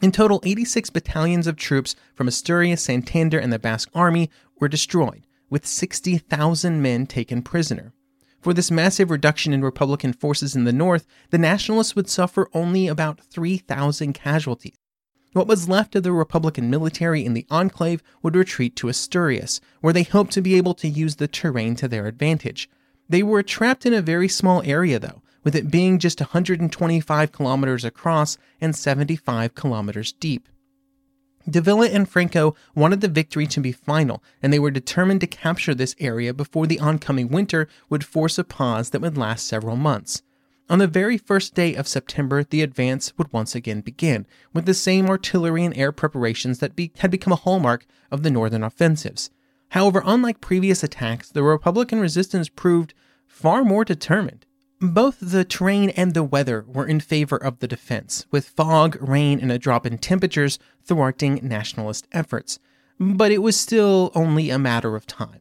In 0.00 0.12
total, 0.12 0.40
86 0.44 0.90
battalions 0.90 1.46
of 1.46 1.56
troops 1.56 1.96
from 2.14 2.28
Asturias, 2.28 2.82
Santander, 2.82 3.38
and 3.38 3.52
the 3.52 3.58
Basque 3.58 3.90
Army 3.94 4.30
were 4.60 4.68
destroyed, 4.68 5.26
with 5.50 5.66
60,000 5.66 6.80
men 6.80 7.06
taken 7.06 7.42
prisoner. 7.42 7.94
For 8.40 8.54
this 8.54 8.70
massive 8.70 9.10
reduction 9.10 9.52
in 9.52 9.62
Republican 9.62 10.12
forces 10.12 10.54
in 10.54 10.64
the 10.64 10.72
north, 10.72 11.04
the 11.30 11.38
Nationalists 11.38 11.96
would 11.96 12.08
suffer 12.08 12.48
only 12.54 12.86
about 12.86 13.20
3,000 13.20 14.12
casualties. 14.12 14.76
What 15.36 15.46
was 15.46 15.68
left 15.68 15.94
of 15.94 16.02
the 16.02 16.12
Republican 16.12 16.70
military 16.70 17.22
in 17.22 17.34
the 17.34 17.44
enclave 17.50 18.02
would 18.22 18.34
retreat 18.34 18.74
to 18.76 18.88
Asturias, 18.88 19.60
where 19.82 19.92
they 19.92 20.02
hoped 20.02 20.32
to 20.32 20.40
be 20.40 20.54
able 20.54 20.72
to 20.72 20.88
use 20.88 21.16
the 21.16 21.28
terrain 21.28 21.76
to 21.76 21.86
their 21.86 22.06
advantage. 22.06 22.70
They 23.06 23.22
were 23.22 23.42
trapped 23.42 23.84
in 23.84 23.92
a 23.92 24.00
very 24.00 24.28
small 24.28 24.62
area, 24.62 24.98
though, 24.98 25.20
with 25.44 25.54
it 25.54 25.70
being 25.70 25.98
just 25.98 26.22
125 26.22 27.32
kilometers 27.32 27.84
across 27.84 28.38
and 28.62 28.74
75 28.74 29.54
kilometers 29.54 30.14
deep. 30.14 30.48
Davila 31.46 31.88
and 31.88 32.08
Franco 32.08 32.56
wanted 32.74 33.02
the 33.02 33.06
victory 33.06 33.46
to 33.46 33.60
be 33.60 33.72
final, 33.72 34.24
and 34.42 34.54
they 34.54 34.58
were 34.58 34.70
determined 34.70 35.20
to 35.20 35.26
capture 35.26 35.74
this 35.74 35.94
area 36.00 36.32
before 36.32 36.66
the 36.66 36.80
oncoming 36.80 37.28
winter 37.28 37.68
would 37.90 38.06
force 38.06 38.38
a 38.38 38.44
pause 38.44 38.88
that 38.88 39.02
would 39.02 39.18
last 39.18 39.46
several 39.46 39.76
months. 39.76 40.22
On 40.68 40.80
the 40.80 40.88
very 40.88 41.16
first 41.16 41.54
day 41.54 41.74
of 41.74 41.86
September, 41.86 42.42
the 42.42 42.62
advance 42.62 43.16
would 43.16 43.32
once 43.32 43.54
again 43.54 43.82
begin, 43.82 44.26
with 44.52 44.66
the 44.66 44.74
same 44.74 45.08
artillery 45.08 45.64
and 45.64 45.76
air 45.76 45.92
preparations 45.92 46.58
that 46.58 46.74
be- 46.74 46.90
had 46.98 47.10
become 47.10 47.32
a 47.32 47.36
hallmark 47.36 47.86
of 48.10 48.24
the 48.24 48.32
northern 48.32 48.64
offensives. 48.64 49.30
However, 49.70 50.02
unlike 50.04 50.40
previous 50.40 50.82
attacks, 50.82 51.30
the 51.30 51.44
Republican 51.44 52.00
resistance 52.00 52.48
proved 52.48 52.94
far 53.28 53.62
more 53.62 53.84
determined. 53.84 54.44
Both 54.80 55.18
the 55.20 55.44
terrain 55.44 55.90
and 55.90 56.14
the 56.14 56.24
weather 56.24 56.64
were 56.66 56.86
in 56.86 57.00
favor 57.00 57.36
of 57.36 57.60
the 57.60 57.68
defense, 57.68 58.26
with 58.32 58.48
fog, 58.48 58.96
rain, 59.00 59.38
and 59.40 59.52
a 59.52 59.58
drop 59.58 59.86
in 59.86 59.98
temperatures 59.98 60.58
thwarting 60.82 61.40
nationalist 61.42 62.08
efforts. 62.12 62.58
But 62.98 63.30
it 63.30 63.38
was 63.38 63.56
still 63.56 64.10
only 64.14 64.50
a 64.50 64.58
matter 64.58 64.96
of 64.96 65.06
time. 65.06 65.40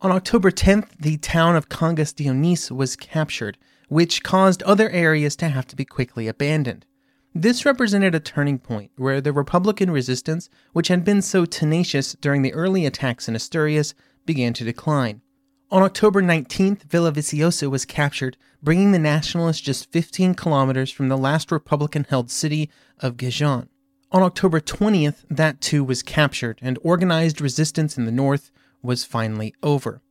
On 0.00 0.10
October 0.10 0.50
10th, 0.50 0.88
the 0.98 1.18
town 1.18 1.56
of 1.56 1.68
Cangas 1.68 2.12
de 2.14 2.24
Onís 2.24 2.70
was 2.70 2.96
captured, 2.96 3.56
which 3.88 4.22
caused 4.22 4.62
other 4.62 4.90
areas 4.90 5.36
to 5.36 5.48
have 5.48 5.66
to 5.66 5.76
be 5.76 5.84
quickly 5.84 6.28
abandoned. 6.28 6.86
This 7.34 7.64
represented 7.64 8.14
a 8.14 8.20
turning 8.20 8.58
point 8.58 8.90
where 8.96 9.20
the 9.20 9.32
Republican 9.32 9.90
resistance, 9.90 10.50
which 10.72 10.88
had 10.88 11.04
been 11.04 11.22
so 11.22 11.44
tenacious 11.46 12.12
during 12.20 12.42
the 12.42 12.52
early 12.52 12.84
attacks 12.84 13.28
in 13.28 13.34
Asturias, 13.34 13.94
began 14.26 14.52
to 14.54 14.64
decline. 14.64 15.22
On 15.70 15.82
October 15.82 16.20
19th, 16.20 16.86
Villaviciosa 16.86 17.70
was 17.70 17.86
captured, 17.86 18.36
bringing 18.62 18.92
the 18.92 18.98
Nationalists 18.98 19.62
just 19.62 19.90
15 19.90 20.34
kilometers 20.34 20.90
from 20.90 21.08
the 21.08 21.16
last 21.16 21.50
Republican 21.50 22.04
held 22.04 22.30
city 22.30 22.68
of 23.00 23.16
Gijón. 23.16 23.68
On 24.10 24.22
October 24.22 24.60
20th, 24.60 25.24
that 25.30 25.62
too 25.62 25.82
was 25.82 26.02
captured, 26.02 26.58
and 26.60 26.78
organized 26.82 27.40
resistance 27.40 27.96
in 27.96 28.04
the 28.04 28.12
north 28.12 28.50
was 28.82 29.04
finally 29.04 29.54
over. 29.62 30.02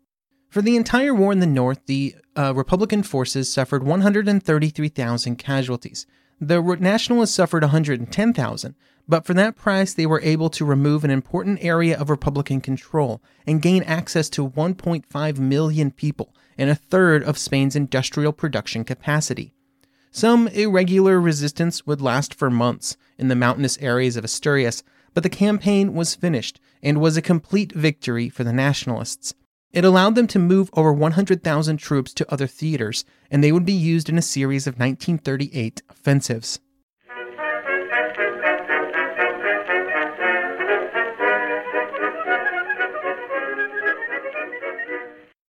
For 0.51 0.61
the 0.61 0.75
entire 0.75 1.15
war 1.15 1.31
in 1.31 1.39
the 1.39 1.47
North, 1.47 1.79
the 1.85 2.13
uh, 2.35 2.53
Republican 2.53 3.03
forces 3.03 3.51
suffered 3.51 3.83
133,000 3.83 5.37
casualties. 5.37 6.05
The 6.41 6.61
Nationalists 6.61 7.33
suffered 7.33 7.63
110,000, 7.63 8.75
but 9.07 9.25
for 9.25 9.33
that 9.33 9.55
price, 9.55 9.93
they 9.93 10.05
were 10.05 10.19
able 10.19 10.49
to 10.49 10.65
remove 10.65 11.05
an 11.05 11.09
important 11.09 11.63
area 11.63 11.97
of 11.97 12.09
Republican 12.09 12.59
control 12.59 13.23
and 13.47 13.61
gain 13.61 13.81
access 13.83 14.29
to 14.31 14.49
1.5 14.49 15.37
million 15.37 15.89
people 15.89 16.35
and 16.57 16.69
a 16.69 16.75
third 16.75 17.23
of 17.23 17.37
Spain's 17.37 17.77
industrial 17.77 18.33
production 18.33 18.83
capacity. 18.83 19.53
Some 20.11 20.49
irregular 20.49 21.21
resistance 21.21 21.87
would 21.87 22.01
last 22.01 22.33
for 22.33 22.49
months 22.49 22.97
in 23.17 23.29
the 23.29 23.37
mountainous 23.37 23.77
areas 23.77 24.17
of 24.17 24.25
Asturias, 24.25 24.83
but 25.13 25.23
the 25.23 25.29
campaign 25.29 25.93
was 25.93 26.13
finished 26.13 26.59
and 26.83 26.99
was 26.99 27.15
a 27.15 27.21
complete 27.21 27.71
victory 27.71 28.27
for 28.27 28.43
the 28.43 28.51
Nationalists. 28.51 29.33
It 29.73 29.85
allowed 29.85 30.15
them 30.15 30.27
to 30.27 30.39
move 30.39 30.69
over 30.73 30.91
100,000 30.91 31.77
troops 31.77 32.13
to 32.13 32.31
other 32.31 32.47
theaters, 32.47 33.05
and 33.29 33.43
they 33.43 33.51
would 33.51 33.65
be 33.65 33.71
used 33.71 34.09
in 34.09 34.17
a 34.17 34.21
series 34.21 34.67
of 34.67 34.75
1938 34.75 35.81
offensives. 35.89 36.59